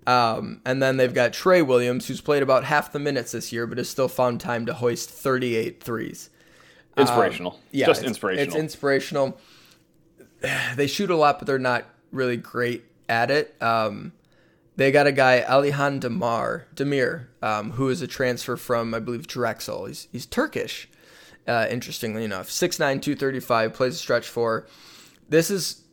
Um, 0.06 0.62
and 0.66 0.82
then 0.82 0.96
they've 0.98 1.14
got 1.14 1.34
Trey 1.34 1.62
Williams 1.62 2.08
who's 2.08 2.22
played 2.22 2.42
about 2.42 2.64
half 2.64 2.92
the 2.94 3.00
minutes 3.00 3.34
this 3.34 3.52
year, 3.52 3.68
but 3.68 3.78
has 3.78 3.90
still 3.90 4.08
found 4.08 4.40
time 4.40 4.66
to 4.66 4.74
hoist 4.74 5.10
38 5.10 5.84
threes. 5.84 6.30
Inspirational. 6.98 7.52
Um, 7.54 7.60
Yeah, 7.72 7.86
Just 7.88 8.00
it's- 8.02 8.10
inspirational. 8.12 8.48
It's 8.48 8.56
inspirational. 8.56 9.38
They 10.76 10.88
shoot 10.88 11.10
a 11.10 11.16
lot, 11.16 11.40
but 11.40 11.48
they're 11.48 11.58
not 11.60 11.86
really 12.12 12.38
great 12.38 12.86
at 13.10 13.32
it. 13.32 13.56
Um, 13.62 14.14
they 14.78 14.92
got 14.92 15.06
a 15.08 15.12
guy 15.12 15.44
Alihan 15.48 16.00
Demar 16.00 16.68
Demir, 16.76 17.28
um, 17.42 17.72
who 17.72 17.90
is 17.90 18.02
a 18.02 18.08
transfer 18.08 18.56
from 18.56 18.94
I 18.94 19.00
believe 19.00 19.28
Drexel. 19.28 19.86
He's 19.86 20.08
he's 20.12 20.26
Turkish. 20.26 20.88
Uh, 21.48 21.66
interestingly 21.70 22.26
enough, 22.26 22.50
6'9", 22.50 22.78
235, 23.02 23.74
plays 23.74 23.96
a 23.96 23.98
stretch 23.98 24.28
four. 24.28 24.68
This 25.30 25.50
is 25.50 25.84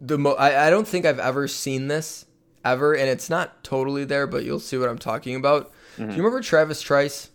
the 0.00 0.16
mo- 0.16 0.32
I, 0.32 0.68
I 0.68 0.70
don't 0.70 0.88
think 0.88 1.04
I've 1.04 1.18
ever 1.18 1.46
seen 1.46 1.88
this 1.88 2.24
ever, 2.64 2.94
and 2.94 3.06
it's 3.06 3.28
not 3.28 3.62
totally 3.62 4.04
there, 4.04 4.26
but 4.26 4.44
you'll 4.44 4.60
see 4.60 4.78
what 4.78 4.88
I'm 4.88 4.96
talking 4.96 5.36
about. 5.36 5.72
Do 5.98 6.04
you 6.04 6.08
remember 6.22 6.40
Travis 6.40 6.80
Trice? 6.80 7.28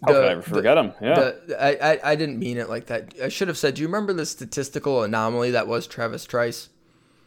How 0.00 0.12
could 0.14 0.24
I 0.24 0.28
ever 0.32 0.42
forget 0.42 0.78
him? 0.78 0.92
Yeah. 1.02 1.14
The, 1.46 1.62
I, 1.62 1.92
I 1.92 2.00
I 2.12 2.16
didn't 2.16 2.38
mean 2.38 2.56
it 2.56 2.70
like 2.70 2.86
that. 2.86 3.12
I 3.22 3.28
should 3.28 3.48
have 3.48 3.58
said, 3.58 3.74
do 3.74 3.82
you 3.82 3.88
remember 3.88 4.12
the 4.14 4.24
statistical 4.24 5.02
anomaly 5.02 5.50
that 5.50 5.66
was 5.66 5.86
Travis 5.86 6.24
Trice? 6.24 6.70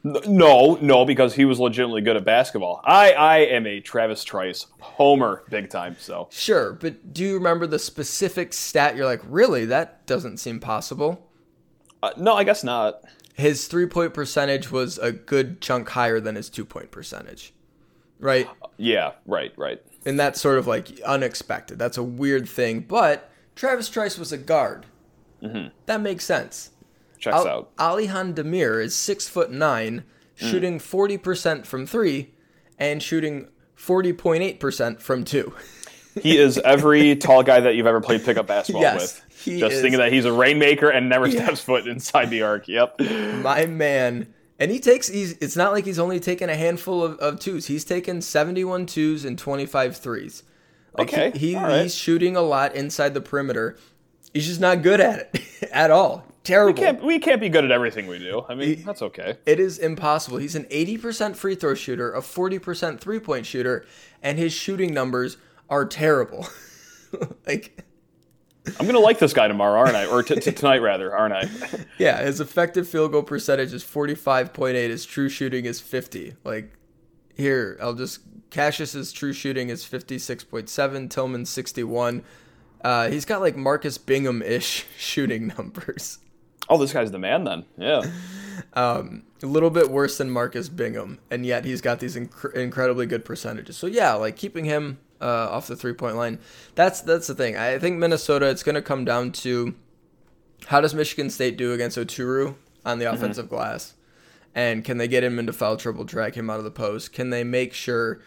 No, 0.04 0.78
no, 0.82 1.06
because 1.06 1.36
he 1.36 1.46
was 1.46 1.60
legitimately 1.60 2.02
good 2.02 2.16
at 2.18 2.26
basketball. 2.26 2.82
I, 2.84 3.12
I 3.14 3.38
am 3.40 3.68
a 3.68 3.80
Travis 3.80 4.24
Trice 4.24 4.66
homer, 4.80 5.44
big 5.50 5.70
time. 5.70 5.96
So 6.00 6.28
Sure, 6.32 6.74
but 6.74 7.14
do 7.14 7.24
you 7.24 7.36
remember 7.36 7.68
the 7.68 7.80
specific 7.80 8.54
stat? 8.54 8.96
You're 8.96 9.06
like, 9.06 9.22
really? 9.28 9.66
That 9.66 10.06
doesn't 10.08 10.38
seem 10.38 10.60
possible. 10.60 11.30
uh, 12.02 12.12
no, 12.18 12.34
I 12.34 12.44
guess 12.44 12.64
not. 12.64 13.02
His 13.36 13.68
three 13.68 13.86
point 13.86 14.14
percentage 14.14 14.72
was 14.72 14.98
a 14.98 15.12
good 15.12 15.62
chunk 15.62 15.90
higher 15.90 16.20
than 16.20 16.36
his 16.36 16.50
two 16.50 16.66
point 16.66 16.92
percentage, 16.92 17.54
right? 18.20 18.48
Yeah. 18.78 19.14
Right. 19.26 19.54
Right. 19.58 19.82
And 20.06 20.20
that's 20.20 20.42
sort 20.42 20.58
of 20.58 20.66
like 20.68 21.00
unexpected. 21.02 21.78
That's 21.80 21.98
a 21.98 22.04
weird 22.04 22.50
thing. 22.50 22.82
But 22.82 23.30
Travis 23.56 23.88
Trice 23.90 24.18
was 24.18 24.32
a 24.32 24.38
guard. 24.38 24.88
That 25.86 26.02
makes 26.02 26.26
sense. 26.26 26.71
Checks 27.22 27.38
Al- 27.38 27.48
out. 27.48 27.76
Alihan 27.78 28.34
Demir 28.34 28.84
is 28.84 28.94
six 28.94 29.28
foot 29.30 29.50
nine, 29.52 30.04
hmm. 30.40 30.46
shooting 30.48 30.80
forty 30.80 31.18
percent 31.18 31.66
from 31.66 31.86
three, 31.86 32.32
and 32.78 33.02
shooting 33.02 33.48
forty 33.76 34.12
point 34.12 34.44
eight 34.44 34.60
percent 34.60 35.02
from 35.02 35.24
two. 35.24 35.54
He 36.22 36.38
is 36.38 36.58
every 36.58 37.16
tall 37.18 37.42
guy 37.44 37.62
that 37.62 37.76
you've 37.76 37.88
ever 37.88 38.02
played 38.02 38.26
pickup 38.26 38.48
basketball 38.48 38.82
Yes, 38.82 39.22
with. 39.46 39.60
Just 39.60 39.76
is. 39.76 39.82
thinking 39.82 40.00
that 40.00 40.12
he's 40.12 40.26
a 40.26 40.34
rainmaker 40.34 40.90
and 40.90 41.08
never 41.08 41.32
steps 41.32 41.62
foot 41.62 41.88
inside 41.88 42.30
the 42.30 42.42
arc. 42.42 42.68
Yep. 42.68 43.00
My 43.42 43.66
man. 43.66 44.34
And 44.60 44.70
he 44.70 44.80
takes 44.80 45.08
he's 45.08 45.32
it's 45.38 45.56
not 45.56 45.72
like 45.72 45.86
he's 45.86 45.98
only 46.00 46.20
taken 46.20 46.50
a 46.50 46.56
handful 46.56 47.02
of, 47.04 47.18
of 47.20 47.40
twos. 47.40 47.68
He's 47.68 47.86
taken 47.86 48.22
71 48.22 48.86
twos 48.88 49.26
and 49.26 49.38
25 49.40 49.98
threes. 49.98 50.44
Like 50.98 51.08
Okay, 51.08 51.32
He, 51.34 51.52
he 51.52 51.56
right. 51.56 51.82
he's 51.84 51.96
shooting 51.96 52.36
a 52.36 52.42
lot 52.42 52.76
inside 52.76 53.14
the 53.14 53.22
perimeter. 53.22 53.78
He's 54.34 54.46
just 54.48 54.60
not 54.62 54.82
good 54.84 55.00
at 55.02 55.30
it 55.34 55.70
at 55.72 55.90
all. 55.92 56.26
Terrible. 56.44 56.82
Can't, 56.82 57.04
we 57.04 57.20
can't 57.20 57.40
be 57.40 57.50
good 57.50 57.64
at 57.64 57.72
everything 57.72 58.08
we 58.08 58.18
do. 58.18 58.44
I 58.50 58.56
mean, 58.56 58.84
that's 58.84 59.04
okay. 59.04 59.38
It 59.46 59.60
is 59.60 59.78
impossible. 59.78 60.38
He's 60.38 60.56
an 60.56 60.66
80% 60.66 61.36
free 61.36 61.54
throw 61.54 61.76
shooter, 61.76 62.12
a 62.14 62.22
40% 62.22 63.00
three 63.00 63.20
point 63.20 63.46
shooter, 63.46 63.86
and 64.24 64.40
his 64.40 64.52
shooting 64.52 64.94
numbers 64.94 65.38
are 65.70 65.86
terrible. 65.86 66.48
like, 67.48 67.86
I'm 68.80 68.88
gonna 68.88 69.00
like 69.00 69.20
this 69.20 69.34
guy 69.34 69.48
tomorrow, 69.48 69.80
aren't 69.80 69.96
I? 69.96 70.08
Or 70.08 70.24
t- 70.24 70.36
t- 70.36 70.52
tonight, 70.52 70.80
rather, 70.80 71.16
aren't 71.16 71.34
I? 71.34 71.50
yeah, 72.00 72.24
his 72.24 72.40
effective 72.40 72.88
field 72.88 73.12
goal 73.12 73.24
percentage 73.24 73.74
is 73.74 73.84
45.8. 73.84 74.74
His 74.74 75.06
true 75.06 75.30
shooting 75.30 75.66
is 75.66 75.80
50. 75.80 76.36
Like, 76.44 76.74
here, 77.36 77.78
I'll 77.82 77.94
just. 77.94 78.22
Cassius's 78.50 79.14
true 79.14 79.32
shooting 79.32 79.70
is 79.70 79.86
56.7, 79.86 81.10
Tillman's 81.10 81.50
61. 81.50 82.22
Uh, 82.84 83.10
he's 83.10 83.24
got 83.24 83.40
like 83.40 83.56
Marcus 83.56 83.98
Bingham 83.98 84.42
ish 84.42 84.86
shooting 84.98 85.48
numbers. 85.58 86.20
Oh, 86.72 86.78
this 86.78 86.94
guy's 86.94 87.12
the 87.12 87.20
man 87.20 87.44
then. 87.44 87.66
Yeah. 87.78 88.02
Um, 88.74 89.24
a 89.42 89.48
little 89.48 89.70
bit 89.70 89.90
worse 89.90 90.18
than 90.18 90.30
Marcus 90.30 90.70
Bingham, 90.70 91.20
and 91.30 91.46
yet 91.46 91.66
he's 91.66 91.82
got 91.82 92.00
these 92.00 92.16
inc- 92.16 92.54
incredibly 92.54 93.06
good 93.06 93.26
percentages. 93.26 93.76
So 93.76 93.88
yeah, 93.88 94.14
like 94.14 94.36
keeping 94.36 94.66
him 94.66 95.00
uh, 95.20 95.50
off 95.50 95.68
the 95.68 95.76
three 95.76 95.94
point 95.94 96.16
line. 96.16 96.40
That's 96.76 97.02
that's 97.02 97.28
the 97.28 97.36
thing. 97.36 97.58
I 97.58 97.80
think 97.80 97.98
Minnesota. 97.98 98.48
It's 98.48 98.64
going 98.64 98.76
to 98.76 98.82
come 98.82 99.04
down 99.04 99.32
to 99.32 99.74
how 100.68 100.80
does 100.80 100.94
Michigan 100.94 101.30
State 101.30 101.58
do 101.58 101.74
against 101.74 101.98
Oturu 101.98 102.56
on 102.86 103.00
the 103.00 103.12
offensive 103.12 103.46
mm-hmm. 103.46 103.56
glass, 103.56 103.96
and 104.54 104.86
can 104.86 104.98
they 104.98 105.08
get 105.08 105.24
him 105.24 105.40
into 105.40 105.54
foul 105.54 105.78
trouble, 105.78 106.04
drag 106.04 106.36
him 106.36 106.50
out 106.50 106.60
of 106.60 106.64
the 106.64 106.72
post? 106.72 107.12
Can 107.12 107.30
they 107.30 107.44
make 107.44 107.74
sure? 107.74 108.22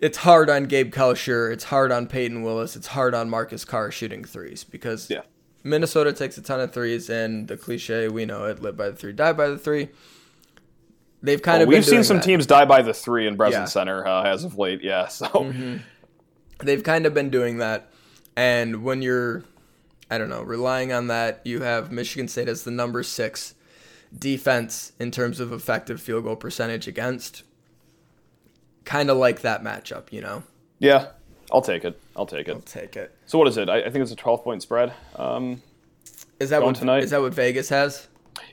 It's 0.00 0.18
hard 0.18 0.48
on 0.48 0.64
Gabe 0.64 0.92
Kalscheur. 0.92 1.52
It's 1.52 1.64
hard 1.64 1.92
on 1.92 2.06
Peyton 2.06 2.42
Willis. 2.42 2.74
It's 2.74 2.88
hard 2.88 3.14
on 3.14 3.28
Marcus 3.28 3.64
Carr 3.64 3.90
shooting 3.90 4.24
threes 4.24 4.64
because 4.64 5.10
yeah 5.10 5.22
Minnesota 5.62 6.12
takes 6.12 6.38
a 6.38 6.42
ton 6.42 6.60
of 6.60 6.72
threes, 6.72 7.10
and 7.10 7.48
the 7.48 7.56
cliche 7.56 8.08
we 8.08 8.24
know 8.24 8.44
it: 8.46 8.62
live 8.62 8.76
by 8.76 8.90
the 8.90 8.96
three, 8.96 9.12
die 9.12 9.32
by 9.32 9.48
the 9.48 9.58
three. 9.58 9.88
They've 11.22 11.40
kind 11.40 11.58
well, 11.58 11.62
of 11.62 11.68
we've 11.68 11.84
seen 11.84 12.02
some 12.02 12.16
that. 12.16 12.24
teams 12.24 12.46
die 12.46 12.64
by 12.64 12.80
the 12.82 12.94
three 12.94 13.26
in 13.26 13.36
Breslin 13.36 13.62
yeah. 13.62 13.66
Center 13.66 14.06
uh, 14.06 14.22
as 14.22 14.44
of 14.44 14.56
late. 14.56 14.82
Yeah, 14.82 15.08
so 15.08 15.26
mm-hmm. 15.26 15.78
they've 16.64 16.82
kind 16.82 17.06
of 17.06 17.12
been 17.12 17.30
doing 17.30 17.58
that, 17.58 17.90
and 18.36 18.82
when 18.82 19.02
you're, 19.02 19.44
I 20.10 20.18
don't 20.18 20.30
know, 20.30 20.42
relying 20.42 20.92
on 20.92 21.08
that, 21.08 21.42
you 21.44 21.62
have 21.62 21.92
Michigan 21.92 22.28
State 22.28 22.48
as 22.48 22.64
the 22.64 22.70
number 22.70 23.02
six 23.02 23.54
defense 24.16 24.92
in 24.98 25.10
terms 25.10 25.40
of 25.40 25.52
effective 25.52 26.00
field 26.00 26.24
goal 26.24 26.36
percentage 26.36 26.88
against. 26.88 27.42
Kind 28.84 29.10
of 29.10 29.18
like 29.18 29.42
that 29.42 29.62
matchup, 29.62 30.10
you 30.10 30.22
know. 30.22 30.42
Yeah, 30.78 31.08
I'll 31.52 31.62
take 31.62 31.84
it. 31.84 32.00
I'll 32.16 32.26
take 32.26 32.48
it. 32.48 32.54
I'll 32.54 32.60
take 32.60 32.96
it. 32.96 33.14
So 33.26 33.38
what 33.38 33.48
is 33.48 33.56
it? 33.56 33.68
I, 33.68 33.78
I 33.82 33.90
think 33.90 34.02
it's 34.02 34.12
a 34.12 34.16
12 34.16 34.44
point 34.44 34.62
spread. 34.62 34.92
Um, 35.16 35.62
is 36.38 36.50
that 36.50 36.62
what 36.62 36.74
tonight? 36.76 37.04
Is 37.04 37.10
that 37.10 37.20
what 37.20 37.34
Vegas 37.34 37.68
has? 37.68 38.08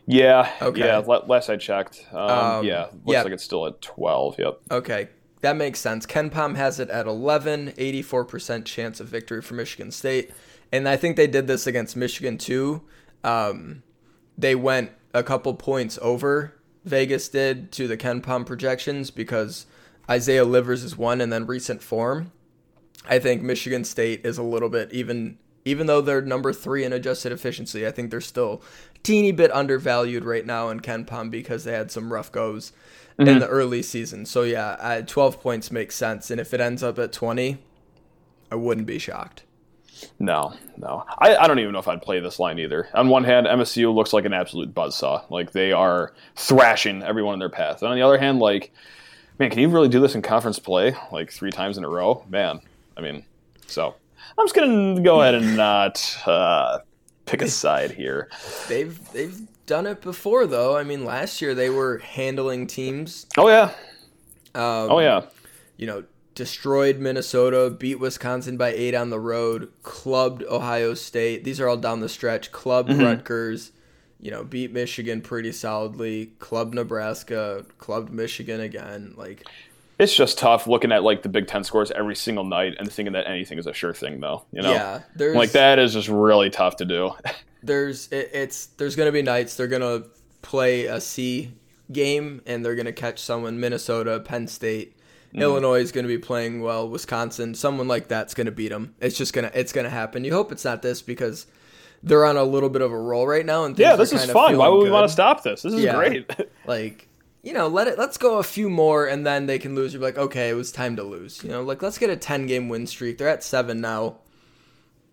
Yeah. 0.06 0.52
Okay. 0.62 0.80
Yeah. 0.80 0.98
Last 1.00 1.50
I 1.50 1.58
checked. 1.58 2.06
Um, 2.12 2.20
um, 2.20 2.66
yeah. 2.66 2.84
Looks 2.84 3.02
yeah. 3.06 3.24
like 3.24 3.34
it's 3.34 3.44
still 3.44 3.68
at 3.68 3.82
12. 3.82 4.40
Yep. 4.40 4.60
Okay. 4.72 5.10
That 5.42 5.56
makes 5.56 5.80
sense. 5.80 6.06
KenPom 6.06 6.56
has 6.56 6.80
it 6.80 6.90
at 6.90 7.06
11, 7.06 7.74
84% 7.78 8.66
chance 8.66 9.00
of 9.00 9.08
victory 9.08 9.42
for 9.42 9.54
Michigan 9.54 9.92
State. 9.92 10.32
And 10.72 10.90
I 10.90 10.98
think 10.98 11.16
they 11.16 11.28
did 11.28 11.48
this 11.48 11.68
against 11.68 11.96
Michigan 11.96 12.38
too. 12.38 12.82
Um, 13.24 13.84
they 14.38 14.56
went 14.56 14.92
a 15.14 15.24
couple 15.24 15.54
points 15.54 16.00
over 16.02 16.58
Vegas 16.88 17.28
did 17.28 17.72
to 17.74 17.88
the 17.88 17.98
KenPom 17.98 18.46
projections 18.46 19.12
because 19.12 19.66
Isaiah 20.10 20.46
Livers 20.46 20.84
is 20.84 20.98
one 20.98 21.20
and 21.20 21.32
then 21.32 21.46
recent 21.46 21.84
form. 21.84 22.32
I 23.08 23.20
think 23.20 23.42
Michigan 23.42 23.84
State 23.84 24.26
is 24.26 24.38
a 24.38 24.44
little 24.44 24.70
bit 24.70 24.92
even 24.92 25.38
even 25.66 25.88
though 25.88 26.00
they're 26.00 26.22
number 26.22 26.54
three 26.54 26.86
in 26.86 26.94
adjusted 26.94 27.32
efficiency, 27.34 27.86
I 27.86 27.92
think 27.92 28.10
they're 28.10 28.22
still 28.22 28.62
teeny 29.04 29.32
bit 29.32 29.52
undervalued 29.52 30.24
right 30.24 30.46
now 30.46 30.70
in 30.70 30.80
KenPom 30.80 31.30
because 31.30 31.66
they 31.66 31.74
had 31.74 31.92
some 31.92 32.12
rough 32.12 32.32
goes 32.32 32.72
mm-hmm. 33.20 33.28
in 33.28 33.40
the 33.40 33.48
early 33.48 33.82
season. 33.82 34.26
So 34.26 34.44
yeah, 34.44 35.02
12 35.06 35.42
points 35.42 35.72
makes 35.72 35.96
sense, 35.96 36.32
and 36.32 36.40
if 36.40 36.54
it 36.54 36.62
ends 36.62 36.84
up 36.84 36.98
at 37.00 37.12
20, 37.12 37.58
I 38.52 38.56
wouldn't 38.56 38.88
be 38.88 39.00
shocked. 39.00 39.44
No, 40.20 40.54
no. 40.78 41.04
I, 41.18 41.36
I 41.36 41.48
don't 41.48 41.60
even 41.60 41.74
know 41.74 41.80
if 41.80 41.88
I'd 41.88 42.02
play 42.02 42.20
this 42.20 42.40
line 42.40 42.60
either. 42.60 42.88
On 42.94 43.10
one 43.10 43.24
hand, 43.24 43.48
MSU 43.48 43.94
looks 43.94 44.14
like 44.14 44.26
an 44.26 44.34
absolute 44.34 44.74
buzzsaw. 44.74 45.30
Like 45.30 45.52
they 45.52 45.72
are 45.72 46.14
thrashing 46.36 47.04
everyone 47.04 47.34
in 47.34 47.40
their 47.40 47.50
path. 47.50 47.82
And 47.82 47.90
on 47.90 47.98
the 47.98 48.04
other 48.04 48.18
hand, 48.18 48.40
like, 48.40 48.72
man, 49.40 49.50
can 49.50 49.60
you 49.60 49.70
really 49.70 49.90
do 49.90 50.00
this 50.00 50.16
in 50.16 50.22
conference 50.22 50.60
play 50.60 50.96
like 51.12 51.32
three 51.32 51.52
times 51.52 51.78
in 51.78 51.84
a 51.84 51.90
row? 51.90 52.24
Man, 52.30 52.62
I 52.98 53.02
mean, 53.02 53.24
so 53.68 53.96
I'm 54.38 54.46
just 54.46 54.56
gonna 54.56 55.02
go 55.02 55.22
ahead 55.22 55.36
and 55.36 55.56
not 55.56 56.18
uh, 56.26 56.80
pick 57.26 57.42
a 57.42 57.48
side 57.48 57.92
here. 57.92 58.30
They've 58.68 59.00
they've 59.14 59.40
done 59.68 59.86
it 59.86 60.02
before 60.02 60.48
though. 60.48 60.76
I 60.76 60.84
mean, 60.84 61.06
last 61.06 61.42
year 61.42 61.54
they 61.54 61.70
were 61.70 62.00
handling 62.00 62.66
teams. 62.66 63.28
Oh 63.38 63.48
yeah. 63.50 63.72
Um, 64.56 64.92
oh 64.92 65.00
yeah. 65.00 65.26
You 65.78 65.86
know, 65.86 66.04
destroyed 66.34 66.98
Minnesota, 66.98 67.70
beat 67.70 68.00
Wisconsin 68.00 68.58
by 68.58 68.70
eight 68.70 68.96
on 68.96 69.12
the 69.12 69.20
road, 69.20 69.72
clubbed 69.84 70.44
Ohio 70.44 70.94
State. 70.96 71.44
These 71.44 71.60
are 71.60 71.68
all 71.68 71.78
down 71.78 72.00
the 72.00 72.10
stretch. 72.10 72.52
Clubbed 72.52 72.90
mm-hmm. 72.90 73.04
Rutgers. 73.04 73.72
You 74.20 74.32
know, 74.32 74.44
beat 74.44 74.72
Michigan 74.74 75.22
pretty 75.22 75.52
solidly. 75.52 76.32
Clubbed 76.40 76.74
Nebraska. 76.74 77.66
Clubbed 77.78 78.12
Michigan 78.12 78.62
again. 78.62 79.14
Like 79.16 79.46
it's 80.00 80.16
just 80.16 80.38
tough 80.38 80.68
looking 80.68 80.92
at 80.92 81.04
like 81.04 81.24
the 81.24 81.30
Big 81.30 81.48
Ten 81.48 81.64
scores 81.64 81.92
every 81.92 82.16
single 82.16 82.44
night 82.44 82.76
and 82.78 82.92
thinking 82.92 83.14
that 83.14 83.28
anything 83.28 83.58
is 83.58 83.68
a 83.68 83.74
sure 83.74 83.94
thing, 83.94 84.20
though. 84.20 84.46
You 84.52 84.62
know, 84.62 84.72
yeah, 84.72 85.02
like 85.34 85.52
that 85.52 85.80
is 85.80 85.94
just 85.94 86.08
really 86.08 86.50
tough 86.50 86.78
to 86.78 86.86
do. 86.86 87.12
there's 87.64 88.08
it, 88.10 88.30
it's 88.34 88.68
there's 88.78 88.96
gonna 88.96 89.12
be 89.12 89.22
nights 89.22 89.56
they're 89.56 89.68
gonna 89.68 90.04
play 90.42 90.86
a 90.86 91.02
C 91.02 91.54
game 91.92 92.42
and 92.46 92.64
they're 92.64 92.76
gonna 92.76 92.94
catch 92.94 93.20
someone 93.20 93.60
Minnesota, 93.60 94.20
Penn 94.20 94.48
State. 94.48 94.96
Mm. 95.34 95.42
Illinois 95.42 95.82
is 95.82 95.92
going 95.92 96.06
to 96.06 96.08
be 96.08 96.18
playing 96.18 96.62
well. 96.62 96.88
Wisconsin, 96.88 97.54
someone 97.54 97.90
like 97.90 98.08
that's 98.08 98.34
going 98.34 98.46
to 98.46 98.52
beat 98.52 98.70
them. 98.70 98.96
It's 99.02 99.18
just 99.18 99.34
gonna 99.34 99.52
it's 99.54 99.74
going 99.74 99.84
to 99.84 99.90
happen. 99.90 100.24
You 100.24 100.32
hope 100.32 100.54
it's 100.54 100.64
not 100.64 100.82
this 100.82 101.02
because 101.02 101.48
they're 102.04 102.26
on 102.26 102.38
a 102.38 102.44
little 102.44 102.70
bit 102.70 102.82
of 102.82 102.92
a 102.92 102.98
roll 102.98 103.28
right 103.28 103.46
now. 103.46 103.66
And 103.66 103.78
yeah, 103.78 103.96
this 103.96 104.14
is 104.14 104.26
fun. 104.32 104.58
Why 104.58 104.68
would 104.68 104.84
we 104.84 104.90
want 104.90 105.06
to 105.08 105.12
stop 105.12 105.44
this? 105.44 105.64
This 105.64 105.74
is 105.74 105.82
yeah, 105.82 105.96
great. 105.96 106.32
like 106.66 107.07
you 107.48 107.54
know, 107.54 107.70
let 107.70 107.88
it 107.88 107.98
let's 107.98 108.18
go 108.18 108.40
a 108.40 108.44
few 108.44 108.70
more 108.70 109.06
and 109.06 109.26
then 109.26 109.46
they 109.46 109.58
can 109.58 109.74
lose. 109.74 109.94
You're 109.94 110.04
like, 110.04 110.18
okay, 110.18 110.50
it 110.50 110.54
was 110.54 110.70
time 110.70 110.98
to 110.98 111.04
lose. 111.04 111.42
You 111.46 111.50
know, 111.50 111.64
like 111.64 111.82
let's 111.82 111.98
get 111.98 112.10
a 112.10 112.18
ten 112.18 112.46
game 112.46 112.68
win 112.68 112.86
streak. 112.86 113.18
They're 113.18 113.30
at 113.30 113.42
seven 113.42 113.80
now. 113.80 114.18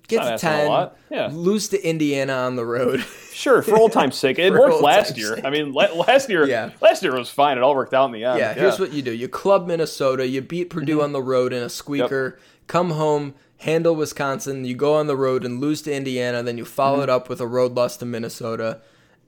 Get 0.09 0.25
to 0.25 0.37
ten. 0.37 0.90
Yeah. 1.11 1.29
Lose 1.33 1.68
to 1.68 1.88
Indiana 1.88 2.33
on 2.33 2.57
the 2.57 2.66
road. 2.66 3.05
sure, 3.33 3.62
for 3.62 3.79
old 3.79 3.92
time's 3.92 4.16
sake. 4.16 4.38
It 4.40 4.53
worked 4.53 4.83
last 4.83 5.16
year. 5.16 5.37
Sake. 5.37 5.44
I 5.44 5.51
mean, 5.51 5.73
last 5.73 6.29
year, 6.29 6.44
yeah. 6.44 6.70
last 6.83 7.05
year 7.05 7.16
was 7.16 7.31
fine. 7.31 7.57
It 7.57 7.62
all 7.62 7.77
worked 7.77 7.94
out 7.94 8.07
in 8.07 8.12
the 8.12 8.25
end. 8.25 8.40
Yeah. 8.40 8.49
yeah. 8.49 8.55
Here's 8.55 8.81
what 8.81 8.92
you 8.92 9.01
do: 9.01 9.12
you 9.12 9.29
club 9.29 9.68
Minnesota, 9.68 10.27
you 10.27 10.42
beat 10.42 10.70
Purdue 10.70 10.94
mm-hmm. 10.94 11.05
on 11.05 11.12
the 11.12 11.23
road 11.23 11.53
in 11.53 11.62
a 11.62 11.68
squeaker. 11.68 12.37
Yep. 12.37 12.66
Come 12.66 12.90
home, 12.90 13.35
handle 13.59 13.94
Wisconsin. 13.94 14.64
You 14.64 14.75
go 14.75 14.94
on 14.94 15.07
the 15.07 15.16
road 15.16 15.44
and 15.44 15.61
lose 15.61 15.83
to 15.83 15.94
Indiana. 15.94 16.42
Then 16.42 16.59
you 16.59 16.64
follow 16.64 16.97
mm-hmm. 16.97 17.05
it 17.05 17.11
up 17.11 17.29
with 17.29 17.40
a 17.40 17.47
road 17.47 17.77
loss 17.77 17.97
to 17.99 18.05
Minnesota, 18.05 18.81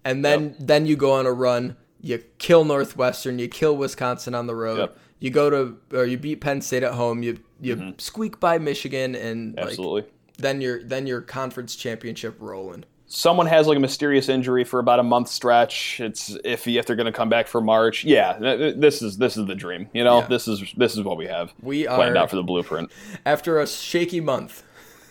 and 0.05 0.25
then 0.25 0.47
yep. 0.47 0.57
then 0.59 0.87
you 0.87 0.97
go 0.97 1.12
on 1.12 1.25
a 1.25 1.33
run 1.33 1.77
you 2.07 2.23
kill 2.38 2.64
Northwestern, 2.64 3.38
you 3.38 3.49
kill 3.49 3.77
Wisconsin 3.77 4.35
on 4.35 4.47
the 4.47 4.55
road. 4.55 4.79
Yep. 4.79 4.99
You 5.19 5.31
go 5.31 5.51
to 5.51 5.77
or 5.92 6.05
you 6.05 6.19
beat 6.19 6.40
Penn 6.40 6.61
State 6.61 6.83
at 6.83 6.92
home. 6.92 7.23
You 7.23 7.38
you 7.61 7.77
mm-hmm. 7.77 7.90
squeak 7.99 8.38
by 8.38 8.59
Michigan 8.59 9.14
and 9.14 9.59
absolutely. 9.59 10.03
Like, 10.03 10.12
then 10.38 10.61
you're 10.61 10.83
then 10.83 11.07
your 11.07 11.21
conference 11.21 11.75
championship 11.75 12.37
rolling. 12.38 12.85
Someone 13.09 13.47
has 13.47 13.66
like 13.66 13.77
a 13.77 13.81
mysterious 13.81 14.29
injury 14.29 14.64
for 14.64 14.81
about 14.81 14.99
a 14.99 15.03
month 15.03 15.29
stretch. 15.29 16.01
It's 16.01 16.31
iffy 16.38 16.79
if 16.79 16.87
they're 16.87 16.97
going 16.97 17.07
to 17.07 17.12
come 17.12 17.29
back 17.29 17.47
for 17.47 17.61
March. 17.61 18.05
Yeah, 18.05 18.37
this 18.38 19.01
is 19.01 19.16
this 19.16 19.37
is 19.37 19.47
the 19.47 19.55
dream. 19.55 19.88
You 19.92 20.05
know, 20.05 20.19
yeah. 20.19 20.27
this 20.27 20.49
is 20.49 20.62
this 20.77 20.97
is 20.97 21.03
what 21.03 21.16
we 21.16 21.27
have. 21.27 21.55
We 21.62 21.87
are 21.87 21.97
planned 21.97 22.16
out 22.16 22.31
for 22.31 22.37
the 22.37 22.42
blueprint. 22.42 22.90
After 23.27 23.61
a 23.61 23.66
shaky 23.66 24.21
month, 24.21 24.64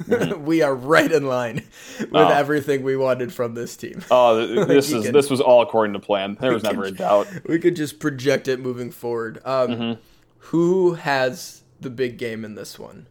Mm-hmm. 0.04 0.46
we 0.46 0.62
are 0.62 0.76
right 0.76 1.12
in 1.12 1.28
line 1.28 1.64
with 2.00 2.14
oh. 2.14 2.28
everything 2.28 2.84
we 2.84 2.98
wanted 2.98 3.34
from 3.34 3.54
this 3.54 3.76
team. 3.76 4.04
Oh, 4.12 4.66
this 4.66 4.92
is 4.92 5.06
can, 5.06 5.14
this 5.14 5.30
was 5.30 5.42
all 5.42 5.62
according 5.62 5.94
to 5.94 6.00
plan. 6.00 6.38
There 6.40 6.54
was 6.54 6.64
never 6.64 6.84
a 6.84 6.92
doubt. 6.92 7.28
We 7.46 7.60
could 7.60 7.76
just 7.76 8.00
project 8.00 8.48
it 8.48 8.60
moving 8.60 8.92
forward. 8.92 9.40
Um, 9.46 9.70
mm-hmm. 9.70 10.02
Who 10.38 10.94
has 10.94 11.64
the 11.80 11.90
big 11.90 12.18
game 12.18 12.44
in 12.44 12.56
this 12.56 12.80
one? 12.80 13.08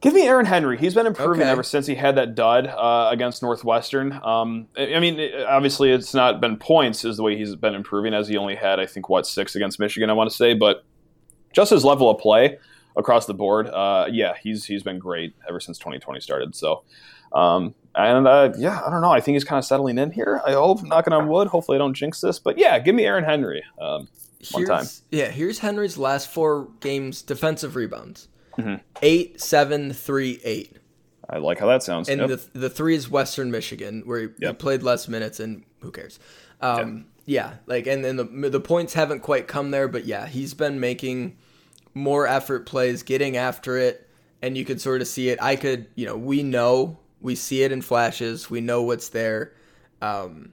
Give 0.00 0.14
me 0.14 0.22
Aaron 0.22 0.46
Henry. 0.46 0.78
He's 0.78 0.94
been 0.94 1.06
improving 1.06 1.42
okay. 1.42 1.50
ever 1.50 1.62
since 1.62 1.86
he 1.86 1.94
had 1.94 2.16
that 2.16 2.34
dud 2.34 2.66
uh, 2.66 3.08
against 3.10 3.42
Northwestern. 3.42 4.12
Um, 4.24 4.66
I 4.76 4.98
mean, 4.98 5.30
obviously, 5.46 5.92
it's 5.92 6.14
not 6.14 6.40
been 6.40 6.56
points 6.56 7.04
is 7.04 7.16
the 7.16 7.22
way 7.22 7.36
he's 7.36 7.54
been 7.54 7.74
improving, 7.74 8.14
as 8.14 8.28
he 8.28 8.36
only 8.36 8.56
had, 8.56 8.80
I 8.80 8.86
think, 8.86 9.08
what 9.08 9.26
six 9.26 9.54
against 9.54 9.78
Michigan. 9.78 10.10
I 10.10 10.14
want 10.14 10.30
to 10.30 10.36
say, 10.36 10.54
but 10.54 10.84
just 11.52 11.70
his 11.70 11.84
level 11.84 12.10
of 12.10 12.18
play 12.18 12.58
across 12.96 13.26
the 13.26 13.34
board. 13.34 13.68
Uh, 13.68 14.06
yeah, 14.10 14.34
he's 14.42 14.64
he's 14.64 14.82
been 14.82 14.98
great 14.98 15.34
ever 15.48 15.60
since 15.60 15.78
2020 15.78 16.20
started. 16.20 16.54
So, 16.54 16.82
um, 17.32 17.74
and 17.94 18.26
uh, 18.26 18.52
yeah, 18.58 18.80
I 18.84 18.90
don't 18.90 19.02
know. 19.02 19.10
I 19.10 19.20
think 19.20 19.34
he's 19.34 19.44
kind 19.44 19.58
of 19.58 19.64
settling 19.64 19.98
in 19.98 20.10
here. 20.10 20.40
I 20.46 20.52
hope, 20.52 20.82
knocking 20.82 21.12
on 21.12 21.28
wood. 21.28 21.48
Hopefully, 21.48 21.76
I 21.76 21.78
don't 21.78 21.94
jinx 21.94 22.20
this. 22.20 22.38
But 22.38 22.58
yeah, 22.58 22.78
give 22.78 22.94
me 22.94 23.04
Aaron 23.04 23.24
Henry 23.24 23.62
um, 23.80 24.08
one 24.50 24.66
time. 24.66 24.86
Yeah, 25.10 25.28
here's 25.28 25.58
Henry's 25.58 25.98
last 25.98 26.30
four 26.30 26.68
games 26.80 27.22
defensive 27.22 27.76
rebounds: 27.76 28.28
mm-hmm. 28.58 28.76
eight, 29.02 29.40
seven, 29.40 29.92
three, 29.92 30.40
eight. 30.44 30.76
I 31.28 31.38
like 31.38 31.58
how 31.58 31.66
that 31.66 31.82
sounds. 31.82 32.08
And 32.08 32.20
yep. 32.20 32.28
the 32.30 32.58
the 32.58 32.70
three 32.70 32.94
is 32.94 33.10
Western 33.10 33.50
Michigan, 33.50 34.02
where 34.04 34.20
he, 34.20 34.28
yep. 34.38 34.52
he 34.52 34.52
played 34.54 34.82
less 34.82 35.08
minutes, 35.08 35.40
and 35.40 35.64
who 35.80 35.90
cares? 35.90 36.18
Um, 36.60 37.06
Yeah, 37.24 37.54
like 37.66 37.86
and 37.86 38.04
then 38.04 38.16
the 38.16 38.24
the 38.24 38.60
points 38.60 38.94
haven't 38.94 39.20
quite 39.20 39.46
come 39.46 39.70
there, 39.70 39.86
but 39.86 40.04
yeah, 40.04 40.26
he's 40.26 40.54
been 40.54 40.80
making 40.80 41.36
more 41.94 42.26
effort 42.26 42.66
plays, 42.66 43.02
getting 43.02 43.36
after 43.36 43.76
it, 43.76 44.08
and 44.40 44.56
you 44.56 44.64
could 44.64 44.80
sort 44.80 45.00
of 45.00 45.08
see 45.08 45.28
it. 45.28 45.38
I 45.42 45.56
could, 45.56 45.86
you 45.94 46.06
know, 46.06 46.16
we 46.16 46.42
know, 46.42 46.98
we 47.20 47.34
see 47.34 47.62
it 47.62 47.72
in 47.72 47.82
flashes, 47.82 48.50
we 48.50 48.60
know 48.60 48.82
what's 48.82 49.08
there. 49.08 49.52
Um, 50.00 50.52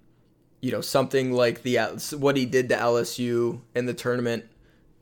you 0.61 0.71
know, 0.71 0.81
something 0.81 1.31
like 1.31 1.63
the 1.63 1.77
what 2.17 2.35
he 2.35 2.45
did 2.45 2.69
to 2.69 2.75
LSU 2.75 3.61
in 3.75 3.85
the 3.85 3.93
tournament, 3.93 4.45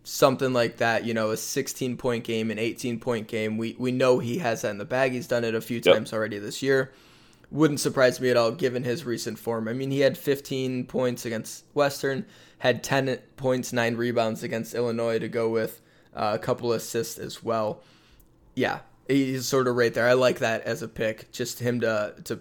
something 0.04 0.54
like 0.54 0.78
that. 0.78 1.04
You 1.06 1.14
know, 1.14 1.32
a 1.32 1.38
16 1.38 1.98
point 1.98 2.24
game, 2.24 2.52
an 2.52 2.60
18 2.60 3.00
point 3.00 3.28
game. 3.28 3.58
We 3.58 3.76
we 3.78 3.92
know 3.92 4.20
he 4.20 4.38
has 4.38 4.62
that 4.62 4.70
in 4.72 4.78
the 4.78 4.86
bag. 4.86 5.12
He's 5.12 5.28
done 5.28 5.44
it 5.44 5.56
a 5.56 5.62
few 5.62 5.82
yep. 5.84 5.96
times 5.96 6.14
already 6.14 6.38
this 6.38 6.62
year. 6.62 6.94
wouldn't 7.50 7.80
surprise 7.80 8.22
me 8.22 8.30
at 8.30 8.38
all 8.38 8.52
given 8.52 8.84
his 8.84 9.04
recent 9.04 9.40
form. 9.40 9.68
I 9.68 9.74
mean, 9.74 9.90
he 9.90 10.02
had 10.02 10.18
15 10.18 10.86
points 10.86 11.26
against 11.26 11.66
Western, 11.74 12.26
had 12.60 12.84
10 12.84 13.18
points, 13.36 13.74
9 13.74 13.96
rebounds 13.96 14.44
against 14.44 14.76
Illinois 14.76 15.18
to 15.20 15.28
go 15.28 15.50
with 15.50 15.82
uh, 16.18 16.32
a 16.34 16.40
couple 16.40 16.74
assists 16.74 17.18
as 17.18 17.44
well. 17.44 17.82
Yeah, 18.56 18.80
he's 19.08 19.46
sort 19.46 19.68
of 19.68 19.76
right 19.76 19.94
there. 19.94 20.08
I 20.08 20.14
like 20.14 20.40
that 20.40 20.64
as 20.64 20.82
a 20.82 20.88
pick. 20.88 21.32
Just 21.32 21.60
him 21.60 21.80
to 21.82 22.16
to 22.26 22.40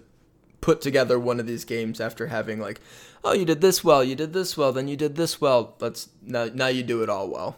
put 0.59 0.81
together 0.81 1.19
one 1.19 1.39
of 1.39 1.45
these 1.45 1.63
games 1.63 2.01
after 2.01 2.27
having 2.27 2.59
like, 2.59 2.81
oh, 3.23 3.33
you 3.33 3.45
did 3.45 3.61
this 3.61 3.83
well, 3.83 4.03
you 4.03 4.15
did 4.15 4.33
this 4.33 4.57
well, 4.57 4.73
then 4.73 4.87
you 4.87 4.97
did 4.97 5.15
this 5.15 5.39
well. 5.39 5.75
Let's 5.79 6.09
now 6.23 6.49
now 6.53 6.67
you 6.67 6.83
do 6.83 7.03
it 7.03 7.09
all 7.09 7.29
well. 7.29 7.57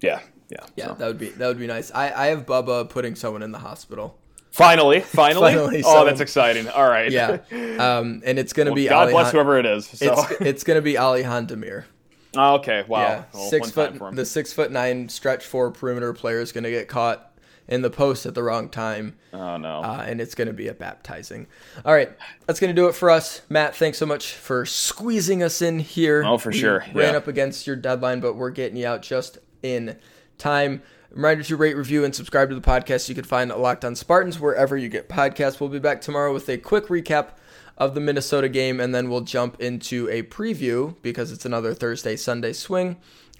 Yeah, 0.00 0.20
yeah, 0.48 0.66
yeah. 0.76 0.86
So. 0.86 0.94
That 0.94 1.06
would 1.08 1.18
be 1.18 1.28
that 1.30 1.48
would 1.48 1.58
be 1.58 1.66
nice. 1.66 1.90
I 1.90 2.12
I 2.12 2.26
have 2.28 2.46
Bubba 2.46 2.88
putting 2.88 3.16
someone 3.16 3.42
in 3.42 3.50
the 3.50 3.58
hospital. 3.58 4.18
Finally, 4.52 5.00
finally. 5.02 5.52
finally 5.52 5.82
oh, 5.84 6.04
that's 6.04 6.20
exciting. 6.20 6.68
All 6.68 6.88
right. 6.88 7.10
Yeah. 7.10 7.40
Um, 7.78 8.22
and 8.24 8.38
it's 8.38 8.54
going 8.54 8.66
to 8.66 8.70
well, 8.70 8.76
be 8.76 8.88
God 8.88 9.10
bless 9.10 9.32
whoever 9.32 9.58
it 9.58 9.66
is. 9.66 9.86
So. 9.86 10.12
It's, 10.12 10.40
it's 10.40 10.64
going 10.64 10.76
to 10.76 10.82
be 10.82 10.94
Alihan 10.94 11.46
Demir. 11.46 11.84
Oh, 12.36 12.54
okay. 12.56 12.84
Wow. 12.86 13.00
Yeah. 13.00 13.24
Well, 13.32 13.50
six 13.50 13.70
foot. 13.70 13.98
The 14.14 14.24
six 14.24 14.52
foot 14.52 14.70
nine 14.70 15.08
stretch 15.08 15.44
four 15.44 15.70
perimeter 15.70 16.12
player 16.12 16.40
is 16.40 16.52
going 16.52 16.64
to 16.64 16.70
get 16.70 16.88
caught 16.88 17.32
in 17.68 17.82
the 17.82 17.90
post 17.90 18.26
at 18.26 18.34
the 18.34 18.42
wrong 18.42 18.68
time. 18.68 19.16
Oh 19.32 19.56
no! 19.56 19.80
Uh, 19.82 20.04
and 20.06 20.20
it's 20.20 20.34
going 20.34 20.48
to 20.48 20.54
be 20.54 20.68
a 20.68 20.74
baptizing. 20.74 21.46
All 21.84 21.92
right, 21.92 22.10
that's 22.46 22.60
going 22.60 22.74
to 22.74 22.80
do 22.80 22.88
it 22.88 22.94
for 22.94 23.10
us. 23.10 23.42
Matt, 23.48 23.74
thanks 23.76 23.98
so 23.98 24.06
much 24.06 24.32
for 24.32 24.64
squeezing 24.66 25.42
us 25.42 25.62
in 25.62 25.78
here. 25.78 26.24
Oh, 26.24 26.38
for 26.38 26.50
we 26.50 26.58
sure. 26.58 26.84
Ran 26.94 27.12
yeah. 27.12 27.18
up 27.18 27.26
against 27.26 27.66
your 27.66 27.76
deadline, 27.76 28.20
but 28.20 28.34
we're 28.34 28.50
getting 28.50 28.76
you 28.76 28.86
out 28.86 29.02
just 29.02 29.38
in 29.62 29.98
time. 30.38 30.82
Reminder 31.10 31.44
to 31.44 31.56
rate, 31.56 31.76
review, 31.76 32.04
and 32.04 32.14
subscribe 32.14 32.50
to 32.50 32.54
the 32.54 32.60
podcast. 32.60 33.08
You 33.08 33.14
can 33.14 33.24
find 33.24 33.50
Locked 33.50 33.84
On 33.84 33.94
Spartans 33.94 34.38
wherever 34.38 34.76
you 34.76 34.88
get 34.88 35.08
podcasts. 35.08 35.60
We'll 35.60 35.70
be 35.70 35.78
back 35.78 36.00
tomorrow 36.00 36.32
with 36.32 36.48
a 36.48 36.58
quick 36.58 36.86
recap 36.88 37.30
of 37.78 37.94
the 37.94 38.00
Minnesota 38.00 38.48
game, 38.48 38.80
and 38.80 38.94
then 38.94 39.10
we'll 39.10 39.20
jump 39.20 39.60
into 39.60 40.08
a 40.08 40.22
preview 40.22 40.94
because 41.02 41.30
it's 41.32 41.44
another 41.44 41.74
Thursday 41.74 42.16
Sunday 42.16 42.52
swing 42.52 42.96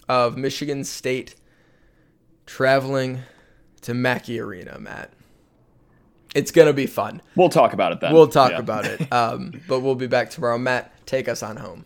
of 0.07 0.37
Michigan 0.37 0.83
State 0.83 1.35
traveling 2.45 3.19
to 3.81 3.93
Mackey 3.93 4.39
Arena, 4.39 4.79
Matt. 4.79 5.11
It's 6.35 6.51
gonna 6.51 6.73
be 6.73 6.85
fun. 6.85 7.21
We'll 7.35 7.49
talk 7.49 7.73
about 7.73 7.93
it 7.93 7.99
then. 7.99 8.13
We'll 8.13 8.27
talk 8.27 8.51
yeah. 8.51 8.59
about 8.59 8.85
it. 8.85 9.01
Um, 9.11 9.61
but 9.67 9.79
we'll 9.79 9.95
be 9.95 10.07
back 10.07 10.29
tomorrow. 10.29 10.57
Matt, 10.57 11.05
take 11.07 11.27
us 11.27 11.41
on 11.41 11.57
home. 11.57 11.85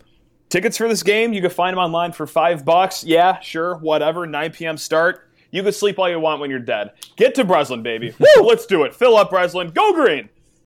Tickets 0.49 0.75
for 0.75 0.89
this 0.89 1.03
game, 1.03 1.31
you 1.31 1.41
can 1.41 1.49
find 1.49 1.73
them 1.73 1.79
online 1.79 2.11
for 2.11 2.27
five 2.27 2.65
bucks. 2.65 3.05
Yeah, 3.05 3.39
sure, 3.39 3.75
whatever. 3.75 4.27
9 4.27 4.51
p.m. 4.51 4.75
start. 4.75 5.29
You 5.51 5.63
can 5.63 5.71
sleep 5.71 5.97
all 5.97 6.09
you 6.09 6.19
want 6.19 6.41
when 6.41 6.49
you're 6.49 6.59
dead. 6.59 6.91
Get 7.15 7.35
to 7.35 7.45
Breslin, 7.45 7.83
baby. 7.83 8.13
Woo, 8.19 8.43
let's 8.43 8.65
do 8.65 8.83
it. 8.83 8.93
Fill 8.93 9.15
up 9.15 9.29
Breslin. 9.29 9.69
Go 9.69 9.93
green. 9.93 10.27